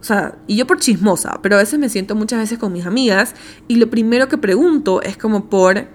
o 0.00 0.04
sea, 0.04 0.34
y 0.48 0.56
yo 0.56 0.66
por 0.66 0.80
chismosa, 0.80 1.38
pero 1.40 1.54
a 1.54 1.60
veces 1.60 1.78
me 1.78 1.88
siento 1.88 2.16
muchas 2.16 2.40
veces 2.40 2.58
con 2.58 2.72
mis 2.72 2.84
amigas 2.84 3.36
y 3.68 3.76
lo 3.76 3.88
primero 3.90 4.26
que 4.26 4.38
pregunto 4.38 5.02
es 5.02 5.16
como 5.16 5.48
por 5.48 5.86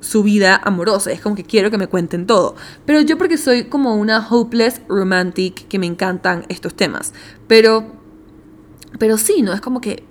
su 0.00 0.22
vida 0.22 0.58
amorosa, 0.64 1.12
es 1.12 1.20
como 1.20 1.34
que 1.34 1.44
quiero 1.44 1.70
que 1.70 1.76
me 1.76 1.86
cuenten 1.86 2.26
todo. 2.26 2.54
Pero 2.86 3.02
yo 3.02 3.18
porque 3.18 3.36
soy 3.36 3.64
como 3.64 3.94
una 3.96 4.26
hopeless 4.26 4.80
romantic 4.88 5.68
que 5.68 5.78
me 5.78 5.84
encantan 5.84 6.46
estos 6.48 6.74
temas. 6.74 7.12
Pero 7.46 8.05
pero 8.98 9.18
sí, 9.18 9.42
no 9.42 9.52
es 9.52 9.60
como 9.60 9.80
que 9.80 10.04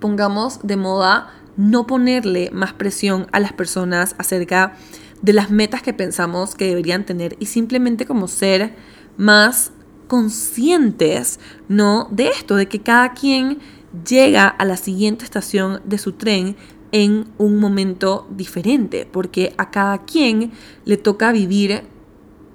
pongamos 0.00 0.60
de 0.62 0.76
moda 0.76 1.32
no 1.56 1.86
ponerle 1.86 2.50
más 2.52 2.72
presión 2.72 3.26
a 3.32 3.40
las 3.40 3.52
personas 3.52 4.14
acerca 4.18 4.74
de 5.20 5.32
las 5.32 5.50
metas 5.50 5.82
que 5.82 5.92
pensamos 5.92 6.54
que 6.54 6.66
deberían 6.66 7.04
tener 7.04 7.36
y 7.38 7.46
simplemente 7.46 8.06
como 8.06 8.26
ser 8.26 8.74
más 9.16 9.72
conscientes, 10.08 11.38
¿no? 11.68 12.08
De 12.10 12.28
esto, 12.28 12.56
de 12.56 12.68
que 12.68 12.82
cada 12.82 13.12
quien 13.12 13.58
llega 14.06 14.48
a 14.48 14.64
la 14.64 14.76
siguiente 14.76 15.24
estación 15.24 15.80
de 15.84 15.98
su 15.98 16.12
tren 16.12 16.56
en 16.90 17.28
un 17.38 17.58
momento 17.58 18.26
diferente, 18.30 19.08
porque 19.10 19.54
a 19.56 19.70
cada 19.70 20.04
quien 20.04 20.52
le 20.84 20.96
toca 20.98 21.32
vivir 21.32 21.82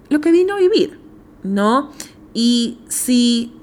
lo 0.09 0.21
que 0.21 0.31
vino 0.31 0.55
a 0.55 0.59
vivir, 0.59 0.99
¿no? 1.43 1.91
Y 2.33 2.79
si, 2.87 3.56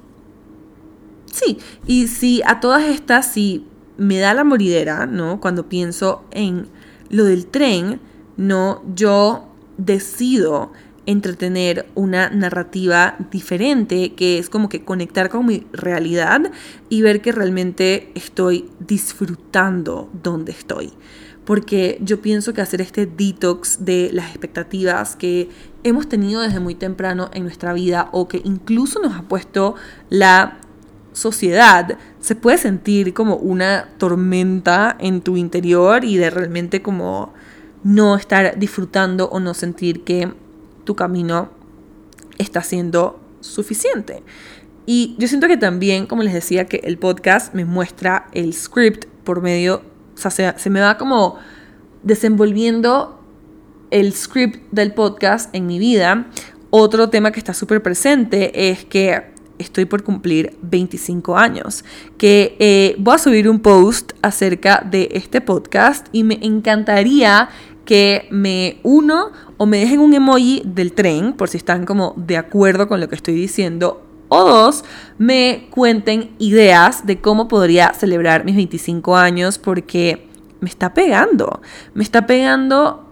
sí, 1.34 1.58
y 1.86 2.06
si 2.08 2.42
a 2.46 2.60
todas 2.60 2.84
estas, 2.84 3.26
si 3.26 3.66
me 3.96 4.18
da 4.18 4.34
la 4.34 4.44
moridera, 4.44 5.06
¿no? 5.06 5.40
Cuando 5.40 5.68
pienso 5.68 6.24
en 6.30 6.68
lo 7.10 7.24
del 7.24 7.46
tren, 7.46 8.00
¿no? 8.36 8.82
Yo 8.94 9.48
decido 9.76 10.72
entretener 11.06 11.86
una 11.94 12.30
narrativa 12.30 13.16
diferente, 13.30 14.14
que 14.14 14.38
es 14.38 14.48
como 14.48 14.68
que 14.68 14.84
conectar 14.84 15.28
con 15.28 15.46
mi 15.46 15.66
realidad 15.72 16.50
y 16.88 17.02
ver 17.02 17.20
que 17.20 17.32
realmente 17.32 18.10
estoy 18.14 18.70
disfrutando 18.80 20.10
donde 20.22 20.52
estoy. 20.52 20.92
Porque 21.44 21.98
yo 22.00 22.22
pienso 22.22 22.54
que 22.54 22.62
hacer 22.62 22.80
este 22.80 23.04
detox 23.04 23.84
de 23.84 24.08
las 24.14 24.30
expectativas 24.30 25.14
que 25.14 25.50
hemos 25.82 26.08
tenido 26.08 26.40
desde 26.40 26.58
muy 26.58 26.74
temprano 26.74 27.30
en 27.34 27.42
nuestra 27.42 27.74
vida 27.74 28.08
o 28.12 28.28
que 28.28 28.40
incluso 28.44 28.98
nos 29.02 29.14
ha 29.14 29.22
puesto 29.22 29.74
la 30.08 30.58
sociedad, 31.14 31.96
se 32.20 32.34
puede 32.34 32.58
sentir 32.58 33.14
como 33.14 33.36
una 33.36 33.88
tormenta 33.96 34.96
en 34.98 35.22
tu 35.22 35.38
interior 35.38 36.04
y 36.04 36.18
de 36.18 36.28
realmente 36.28 36.82
como 36.82 37.32
no 37.84 38.16
estar 38.16 38.58
disfrutando 38.58 39.28
o 39.30 39.40
no 39.40 39.54
sentir 39.54 40.04
que 40.04 40.32
tu 40.84 40.96
camino 40.96 41.50
está 42.36 42.62
siendo 42.62 43.20
suficiente. 43.40 44.22
Y 44.86 45.14
yo 45.18 45.28
siento 45.28 45.48
que 45.48 45.56
también, 45.56 46.06
como 46.06 46.22
les 46.22 46.34
decía, 46.34 46.66
que 46.66 46.78
el 46.84 46.98
podcast 46.98 47.54
me 47.54 47.64
muestra 47.64 48.28
el 48.32 48.52
script 48.52 49.06
por 49.22 49.40
medio, 49.40 49.82
o 50.14 50.18
sea, 50.18 50.30
se, 50.30 50.52
se 50.58 50.68
me 50.68 50.80
va 50.80 50.98
como 50.98 51.38
desenvolviendo 52.02 53.20
el 53.90 54.12
script 54.12 54.60
del 54.72 54.92
podcast 54.92 55.54
en 55.54 55.66
mi 55.66 55.78
vida. 55.78 56.26
Otro 56.70 57.08
tema 57.08 57.30
que 57.30 57.38
está 57.38 57.54
súper 57.54 57.82
presente 57.82 58.70
es 58.70 58.84
que 58.84 59.33
estoy 59.58 59.84
por 59.84 60.02
cumplir 60.02 60.56
25 60.62 61.36
años, 61.36 61.84
que 62.18 62.56
eh, 62.58 62.96
voy 62.98 63.14
a 63.14 63.18
subir 63.18 63.48
un 63.48 63.60
post 63.60 64.12
acerca 64.22 64.84
de 64.88 65.08
este 65.12 65.40
podcast 65.40 66.08
y 66.12 66.24
me 66.24 66.38
encantaría 66.42 67.48
que 67.84 68.28
me 68.30 68.78
uno 68.82 69.30
o 69.56 69.66
me 69.66 69.78
dejen 69.78 70.00
un 70.00 70.14
emoji 70.14 70.62
del 70.64 70.92
tren, 70.92 71.32
por 71.34 71.48
si 71.48 71.58
están 71.58 71.84
como 71.84 72.14
de 72.16 72.36
acuerdo 72.36 72.88
con 72.88 73.00
lo 73.00 73.08
que 73.08 73.14
estoy 73.14 73.34
diciendo, 73.34 74.02
o 74.28 74.44
dos, 74.44 74.84
me 75.18 75.68
cuenten 75.70 76.30
ideas 76.38 77.06
de 77.06 77.20
cómo 77.20 77.46
podría 77.46 77.92
celebrar 77.92 78.44
mis 78.44 78.56
25 78.56 79.16
años, 79.16 79.58
porque 79.58 80.28
me 80.60 80.68
está 80.68 80.94
pegando, 80.94 81.60
me 81.92 82.02
está 82.02 82.26
pegando, 82.26 83.04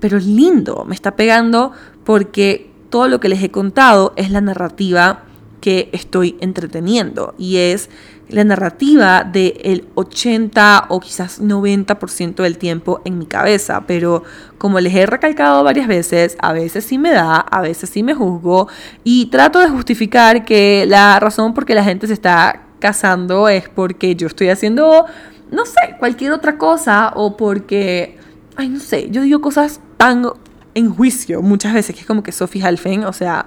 pero 0.00 0.18
lindo, 0.18 0.84
me 0.86 0.94
está 0.94 1.14
pegando 1.14 1.72
porque 2.04 2.70
todo 2.90 3.08
lo 3.08 3.20
que 3.20 3.28
les 3.28 3.42
he 3.42 3.50
contado 3.50 4.12
es 4.16 4.30
la 4.30 4.40
narrativa 4.40 5.22
que 5.62 5.88
estoy 5.92 6.36
entreteniendo 6.40 7.34
y 7.38 7.58
es 7.58 7.88
la 8.28 8.42
narrativa 8.44 9.22
del 9.24 9.86
80 9.94 10.86
o 10.88 10.98
quizás 11.00 11.40
90% 11.40 12.42
del 12.42 12.58
tiempo 12.58 13.00
en 13.04 13.18
mi 13.18 13.26
cabeza, 13.26 13.84
pero 13.86 14.24
como 14.58 14.80
les 14.80 14.94
he 14.94 15.06
recalcado 15.06 15.62
varias 15.62 15.86
veces, 15.86 16.36
a 16.40 16.52
veces 16.52 16.84
sí 16.84 16.98
me 16.98 17.12
da, 17.12 17.36
a 17.36 17.60
veces 17.60 17.90
sí 17.90 18.02
me 18.02 18.14
juzgo 18.14 18.68
y 19.04 19.26
trato 19.26 19.60
de 19.60 19.68
justificar 19.68 20.44
que 20.44 20.84
la 20.88 21.20
razón 21.20 21.54
por 21.54 21.64
que 21.64 21.76
la 21.76 21.84
gente 21.84 22.08
se 22.08 22.14
está 22.14 22.66
casando 22.80 23.48
es 23.48 23.68
porque 23.68 24.16
yo 24.16 24.26
estoy 24.26 24.48
haciendo, 24.48 25.06
no 25.52 25.64
sé, 25.64 25.96
cualquier 26.00 26.32
otra 26.32 26.58
cosa 26.58 27.12
o 27.14 27.36
porque, 27.36 28.18
ay, 28.56 28.68
no 28.68 28.80
sé, 28.80 29.10
yo 29.10 29.22
digo 29.22 29.40
cosas 29.40 29.80
tan 29.96 30.26
en 30.74 30.90
juicio 30.92 31.42
muchas 31.42 31.74
veces 31.74 31.94
que 31.94 32.00
es 32.00 32.06
como 32.06 32.22
que 32.24 32.32
Sophie 32.32 32.64
Halfen, 32.64 33.04
o 33.04 33.12
sea, 33.12 33.46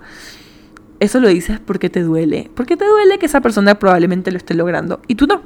eso 0.99 1.19
lo 1.19 1.27
dices 1.27 1.59
porque 1.59 1.89
te 1.89 2.01
duele. 2.01 2.49
Porque 2.55 2.77
te 2.77 2.85
duele 2.85 3.19
que 3.19 3.25
esa 3.25 3.41
persona 3.41 3.79
probablemente 3.79 4.31
lo 4.31 4.37
esté 4.37 4.53
logrando 4.53 5.01
y 5.07 5.15
tú 5.15 5.27
no. 5.27 5.41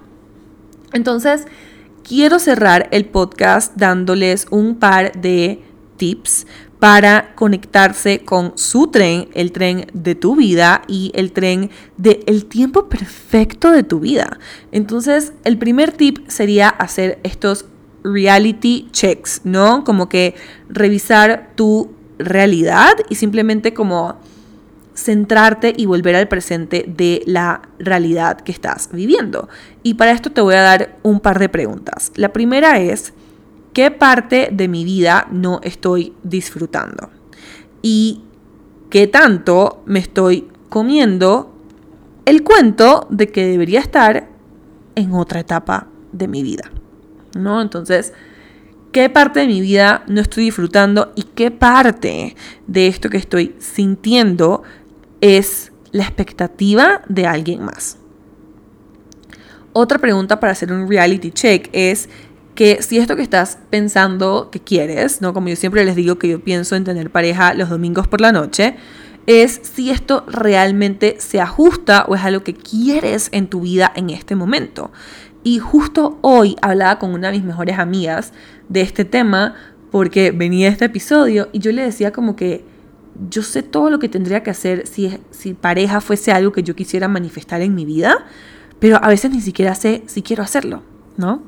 Entonces, 0.94 1.46
quiero 2.04 2.40
cerrar 2.40 2.88
el 2.92 3.06
podcast 3.06 3.76
dándoles 3.76 4.48
un 4.50 4.76
par 4.76 5.12
de 5.14 5.62
tips 5.98 6.48
para 6.80 7.36
conectarse 7.36 8.20
con 8.20 8.58
su 8.58 8.88
tren, 8.88 9.28
el 9.34 9.52
tren 9.52 9.88
de 9.94 10.16
tu 10.16 10.36
vida 10.36 10.82
y 10.88 11.12
el 11.14 11.34
tren 11.34 11.70
del 11.98 12.24
el 12.26 12.46
tiempo 12.46 12.88
perfecto 12.88 13.72
de 13.72 13.84
tu 13.84 14.00
vida. 14.00 14.40
Entonces, 14.72 15.34
el 15.44 15.58
primer 15.58 15.92
tip 15.92 16.26
sería 16.28 16.70
hacer 16.70 17.20
estos 17.24 17.66
reality 18.04 18.88
checks, 18.92 19.42
¿no? 19.44 19.84
Como 19.84 20.08
que 20.08 20.36
revisar 20.70 21.52
tu 21.56 21.92
realidad 22.18 22.94
y 23.10 23.16
simplemente 23.16 23.74
como 23.74 24.20
centrarte 25.00 25.74
y 25.76 25.86
volver 25.86 26.16
al 26.16 26.28
presente 26.28 26.86
de 26.88 27.24
la 27.26 27.62
realidad 27.80 28.42
que 28.42 28.52
estás 28.52 28.90
viviendo. 28.92 29.48
Y 29.82 29.94
para 29.94 30.12
esto 30.12 30.32
te 30.32 30.42
voy 30.42 30.56
a 30.56 30.62
dar 30.62 30.98
un 31.04 31.22
par 31.22 31.40
de 31.40 31.48
preguntas. 31.48 32.12
La 32.16 32.34
primera 32.34 32.80
es, 32.80 33.14
¿qué 33.74 33.92
parte 33.92 34.50
de 34.52 34.68
mi 34.68 34.84
vida 34.84 35.28
no 35.32 35.62
estoy 35.64 36.14
disfrutando? 36.24 37.10
¿Y 37.82 38.24
qué 38.90 39.08
tanto 39.08 39.84
me 39.86 40.00
estoy 40.00 40.50
comiendo 40.68 41.56
el 42.26 42.44
cuento 42.44 43.08
de 43.10 43.30
que 43.30 43.48
debería 43.48 43.80
estar 43.80 44.28
en 44.96 45.14
otra 45.14 45.40
etapa 45.40 45.88
de 46.12 46.28
mi 46.28 46.44
vida? 46.44 46.70
¿No? 47.38 47.62
Entonces, 47.62 48.12
qué 48.92 49.10
parte 49.10 49.40
de 49.40 49.48
mi 49.48 49.62
vida 49.62 50.04
no 50.08 50.20
estoy 50.20 50.46
disfrutando 50.46 51.14
y 51.16 51.24
qué 51.24 51.52
parte 51.52 52.36
de 52.68 52.88
esto 52.88 53.10
que 53.10 53.18
estoy 53.18 53.56
sintiendo 53.60 54.64
es 55.22 55.72
la 55.92 56.04
expectativa 56.04 57.02
de 57.08 57.26
alguien 57.26 57.64
más. 57.64 57.98
Otra 59.74 60.00
pregunta 60.00 60.40
para 60.40 60.52
hacer 60.52 60.72
un 60.72 60.90
reality 60.90 61.32
check 61.32 61.70
es 61.74 62.10
que 62.56 62.82
si 62.82 62.98
esto 62.98 63.16
que 63.16 63.22
estás 63.22 63.60
pensando 63.70 64.50
que 64.52 64.60
quieres, 64.60 65.22
¿no? 65.22 65.34
Como 65.34 65.48
yo 65.50 65.56
siempre 65.56 65.86
les 65.86 65.96
digo 65.96 66.18
que 66.18 66.28
yo 66.28 66.44
pienso 66.44 66.76
en 66.76 66.84
tener 66.84 67.12
pareja 67.12 67.54
los 67.54 67.70
domingos 67.70 68.08
por 68.08 68.20
la 68.20 68.32
noche, 68.32 68.76
es 69.28 69.62
si 69.64 69.92
esto 69.92 70.26
realmente 70.28 71.18
se 71.20 71.40
ajusta 71.40 72.06
o 72.08 72.16
es 72.16 72.24
algo 72.24 72.44
que 72.44 72.56
quieres 72.56 73.30
en 73.32 73.48
tu 73.48 73.62
vida 73.62 73.92
en 73.96 74.10
este 74.10 74.36
momento. 74.36 74.92
Y 75.44 75.60
justo 75.60 76.18
hoy 76.22 76.56
hablaba 76.62 77.00
con 77.00 77.14
una 77.14 77.28
de 77.28 77.38
mis 77.38 77.46
mejores 77.46 77.80
amigas 77.80 78.34
de 78.68 78.82
este 78.82 79.06
tema 79.06 79.56
porque 79.92 80.32
venía 80.32 80.68
este 80.68 80.86
episodio 80.86 81.50
y 81.54 81.60
yo 81.60 81.72
le 81.72 81.84
decía 81.84 82.12
como 82.12 82.36
que 82.36 82.66
yo 83.30 83.42
sé 83.42 83.64
todo 83.64 83.90
lo 83.90 84.00
que 84.00 84.10
tendría 84.10 84.44
que 84.44 84.52
hacer 84.52 84.88
si, 84.88 85.18
si 85.32 85.54
pareja 85.54 86.02
fuese 86.02 86.32
algo 86.32 86.52
que 86.52 86.64
yo 86.64 86.76
quisiera 86.76 87.08
manifestar 87.08 87.62
en 87.62 87.76
mi 87.76 87.86
vida, 87.86 88.26
pero 88.80 88.98
a 89.04 89.08
veces 89.08 89.32
ni 89.32 89.42
siquiera 89.42 89.76
sé 89.76 90.04
si 90.08 90.22
quiero 90.22 90.44
hacerlo, 90.44 90.84
¿no? 91.18 91.44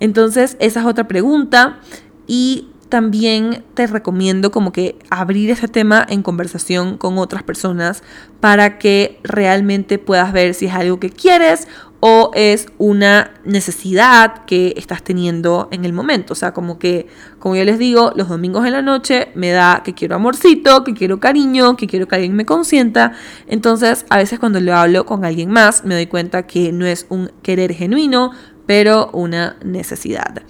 Entonces, 0.00 0.56
esa 0.58 0.80
es 0.80 0.86
otra 0.86 1.06
pregunta 1.06 1.78
y 2.26 2.68
también 2.88 3.64
te 3.72 3.86
recomiendo 3.86 4.50
como 4.50 4.70
que 4.70 4.98
abrir 5.08 5.50
este 5.50 5.68
tema 5.68 6.04
en 6.06 6.22
conversación 6.22 6.98
con 6.98 7.16
otras 7.16 7.42
personas 7.42 8.02
para 8.40 8.78
que 8.78 9.18
realmente 9.22 9.98
puedas 9.98 10.32
ver 10.32 10.52
si 10.52 10.66
es 10.66 10.74
algo 10.74 11.00
que 11.00 11.08
quieres 11.08 11.68
o 12.04 12.32
es 12.34 12.66
una 12.78 13.30
necesidad 13.44 14.44
que 14.44 14.74
estás 14.76 15.04
teniendo 15.04 15.68
en 15.70 15.84
el 15.84 15.92
momento. 15.92 16.32
O 16.32 16.34
sea, 16.34 16.52
como 16.52 16.80
que, 16.80 17.06
como 17.38 17.54
yo 17.54 17.62
les 17.64 17.78
digo, 17.78 18.10
los 18.16 18.28
domingos 18.28 18.66
en 18.66 18.72
la 18.72 18.82
noche 18.82 19.28
me 19.36 19.50
da 19.50 19.82
que 19.84 19.94
quiero 19.94 20.16
amorcito, 20.16 20.82
que 20.82 20.94
quiero 20.94 21.20
cariño, 21.20 21.76
que 21.76 21.86
quiero 21.86 22.08
que 22.08 22.16
alguien 22.16 22.34
me 22.34 22.44
consienta. 22.44 23.12
Entonces, 23.46 24.04
a 24.10 24.16
veces 24.16 24.40
cuando 24.40 24.58
lo 24.58 24.74
hablo 24.74 25.06
con 25.06 25.24
alguien 25.24 25.52
más, 25.52 25.84
me 25.84 25.94
doy 25.94 26.08
cuenta 26.08 26.44
que 26.44 26.72
no 26.72 26.86
es 26.86 27.06
un 27.08 27.30
querer 27.44 27.72
genuino, 27.72 28.32
pero 28.66 29.08
una 29.12 29.56
necesidad. 29.64 30.42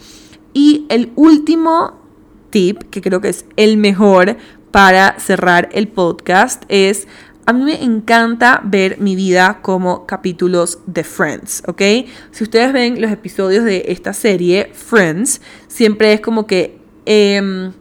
Y 0.54 0.86
el 0.88 1.12
último 1.16 2.00
tip, 2.48 2.82
que 2.84 3.02
creo 3.02 3.20
que 3.20 3.28
es 3.28 3.44
el 3.56 3.76
mejor 3.76 4.38
para 4.70 5.20
cerrar 5.20 5.68
el 5.72 5.88
podcast, 5.88 6.62
es 6.68 7.06
a 7.44 7.52
mí 7.52 7.64
me 7.64 7.82
encanta 7.82 8.60
ver 8.64 8.98
mi 9.00 9.16
vida 9.16 9.60
como 9.62 10.06
capítulos 10.06 10.78
de 10.86 11.02
Friends, 11.02 11.62
¿ok? 11.66 11.82
Si 12.30 12.44
ustedes 12.44 12.72
ven 12.72 13.00
los 13.00 13.10
episodios 13.10 13.64
de 13.64 13.84
esta 13.88 14.12
serie, 14.12 14.70
Friends, 14.72 15.40
siempre 15.68 16.12
es 16.12 16.20
como 16.20 16.46
que... 16.46 16.78
Em, 17.04 17.72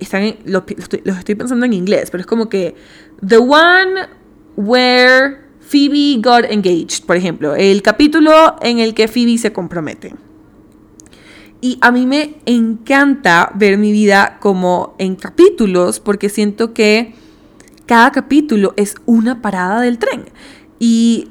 están 0.00 0.36
los, 0.44 0.64
los 1.04 1.18
estoy 1.18 1.34
pensando 1.34 1.64
en 1.64 1.72
inglés, 1.72 2.10
pero 2.10 2.20
es 2.20 2.26
como 2.26 2.48
que 2.48 2.74
The 3.26 3.38
One 3.38 4.06
Where 4.56 5.38
Phoebe 5.60 6.20
Got 6.22 6.50
Engaged, 6.50 7.04
por 7.06 7.16
ejemplo, 7.16 7.54
el 7.54 7.80
capítulo 7.80 8.56
en 8.60 8.80
el 8.80 8.92
que 8.92 9.08
Phoebe 9.08 9.38
se 9.38 9.52
compromete. 9.52 10.14
Y 11.60 11.78
a 11.80 11.90
mí 11.90 12.04
me 12.04 12.36
encanta 12.44 13.50
ver 13.54 13.78
mi 13.78 13.90
vida 13.90 14.36
como 14.40 14.94
en 14.98 15.16
capítulos 15.16 16.00
porque 16.00 16.28
siento 16.28 16.74
que 16.74 17.14
cada 17.86 18.12
capítulo 18.12 18.74
es 18.76 18.94
una 19.06 19.42
parada 19.42 19.80
del 19.80 19.98
tren. 19.98 20.24
Y 20.78 21.30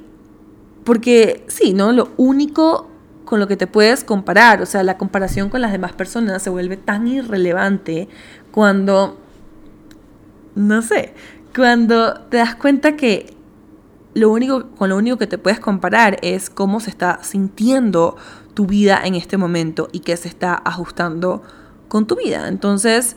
porque 0.84 1.46
sí, 1.48 1.74
¿no? 1.74 1.92
Lo 1.92 2.12
único 2.18 2.90
con 3.26 3.40
lo 3.40 3.48
que 3.48 3.58
te 3.58 3.68
puedes 3.68 4.04
comparar, 4.04 4.62
o 4.62 4.66
sea, 4.66 4.84
la 4.84 4.98
comparación 4.98 5.50
con 5.50 5.62
las 5.62 5.72
demás 5.72 5.94
personas 5.94 6.44
se 6.44 6.50
vuelve 6.50 6.78
tan 6.78 7.08
irrelevante 7.08 8.08
cuando, 8.52 9.18
no 10.56 10.82
sé, 10.82 11.14
cuando 11.56 12.14
te 12.30 12.38
das 12.38 12.56
cuenta 12.56 12.96
que 12.96 13.36
lo 14.14 14.30
único, 14.30 14.70
con 14.72 14.90
lo 14.90 14.98
único 14.98 15.18
que 15.18 15.28
te 15.28 15.38
puedes 15.38 15.60
comparar 15.60 16.18
es 16.22 16.50
cómo 16.50 16.80
se 16.80 16.90
está 16.90 17.20
sintiendo 17.24 18.16
tu 18.54 18.68
vida 18.68 19.02
en 19.04 19.16
este 19.16 19.38
momento 19.38 19.90
y 19.92 20.02
que 20.02 20.16
se 20.18 20.28
está 20.28 20.54
ajustando 20.54 21.42
con 21.88 22.06
tu 22.06 22.16
vida. 22.16 22.48
Entonces, 22.48 23.16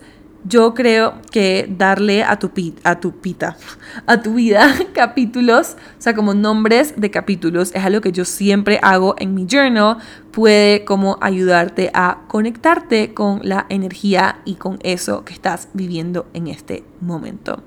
yo 0.48 0.74
creo 0.74 1.14
que 1.30 1.66
darle 1.68 2.22
a 2.22 2.38
tu, 2.38 2.50
a 2.84 3.00
tu 3.00 3.12
pita, 3.20 3.56
a 4.06 4.22
tu 4.22 4.34
vida 4.34 4.74
capítulos, 4.94 5.76
o 5.98 6.02
sea, 6.02 6.14
como 6.14 6.34
nombres 6.34 6.94
de 6.96 7.10
capítulos, 7.10 7.72
es 7.74 7.84
algo 7.84 8.00
que 8.00 8.12
yo 8.12 8.24
siempre 8.24 8.78
hago 8.82 9.14
en 9.18 9.34
mi 9.34 9.46
journal, 9.46 9.98
puede 10.30 10.84
como 10.84 11.18
ayudarte 11.20 11.90
a 11.94 12.18
conectarte 12.28 13.14
con 13.14 13.40
la 13.42 13.66
energía 13.68 14.40
y 14.44 14.54
con 14.54 14.78
eso 14.82 15.24
que 15.24 15.32
estás 15.32 15.68
viviendo 15.72 16.26
en 16.34 16.48
este 16.48 16.84
momento. 17.00 17.62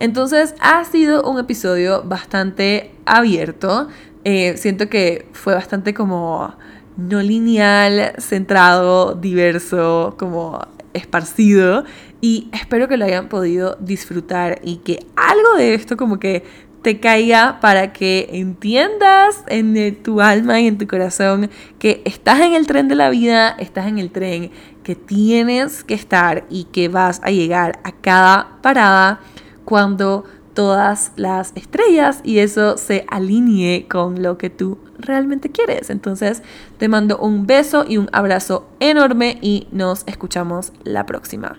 Entonces, 0.00 0.54
ha 0.60 0.84
sido 0.84 1.22
un 1.28 1.38
episodio 1.38 2.02
bastante 2.02 2.92
abierto. 3.06 3.88
Eh, 4.24 4.56
siento 4.56 4.88
que 4.88 5.28
fue 5.32 5.54
bastante 5.54 5.94
como 5.94 6.54
no 6.96 7.20
lineal, 7.20 8.12
centrado, 8.18 9.14
diverso, 9.14 10.14
como 10.18 10.60
esparcido 10.94 11.84
y 12.24 12.48
espero 12.52 12.88
que 12.88 12.96
lo 12.96 13.04
hayan 13.04 13.28
podido 13.28 13.76
disfrutar 13.80 14.58
y 14.62 14.76
que 14.76 15.04
algo 15.14 15.56
de 15.58 15.74
esto 15.74 15.98
como 15.98 16.18
que 16.18 16.42
te 16.80 16.98
caiga 16.98 17.60
para 17.60 17.92
que 17.92 18.30
entiendas 18.32 19.44
en 19.46 20.02
tu 20.02 20.22
alma 20.22 20.58
y 20.58 20.66
en 20.66 20.78
tu 20.78 20.86
corazón 20.86 21.50
que 21.78 22.00
estás 22.06 22.40
en 22.40 22.54
el 22.54 22.66
tren 22.66 22.88
de 22.88 22.94
la 22.94 23.10
vida, 23.10 23.50
estás 23.58 23.88
en 23.88 23.98
el 23.98 24.10
tren 24.10 24.52
que 24.82 24.94
tienes 24.94 25.84
que 25.84 25.92
estar 25.92 26.46
y 26.48 26.64
que 26.64 26.88
vas 26.88 27.20
a 27.24 27.30
llegar 27.30 27.78
a 27.84 27.92
cada 27.92 28.56
parada 28.62 29.20
cuando 29.66 30.24
todas 30.54 31.12
las 31.16 31.52
estrellas 31.56 32.22
y 32.24 32.38
eso 32.38 32.78
se 32.78 33.04
alinee 33.10 33.86
con 33.86 34.22
lo 34.22 34.38
que 34.38 34.48
tú 34.48 34.78
realmente 34.98 35.50
quieres. 35.50 35.90
Entonces 35.90 36.42
te 36.78 36.88
mando 36.88 37.18
un 37.18 37.46
beso 37.46 37.84
y 37.86 37.98
un 37.98 38.08
abrazo 38.14 38.66
enorme 38.80 39.36
y 39.42 39.68
nos 39.72 40.04
escuchamos 40.06 40.72
la 40.84 41.04
próxima. 41.04 41.58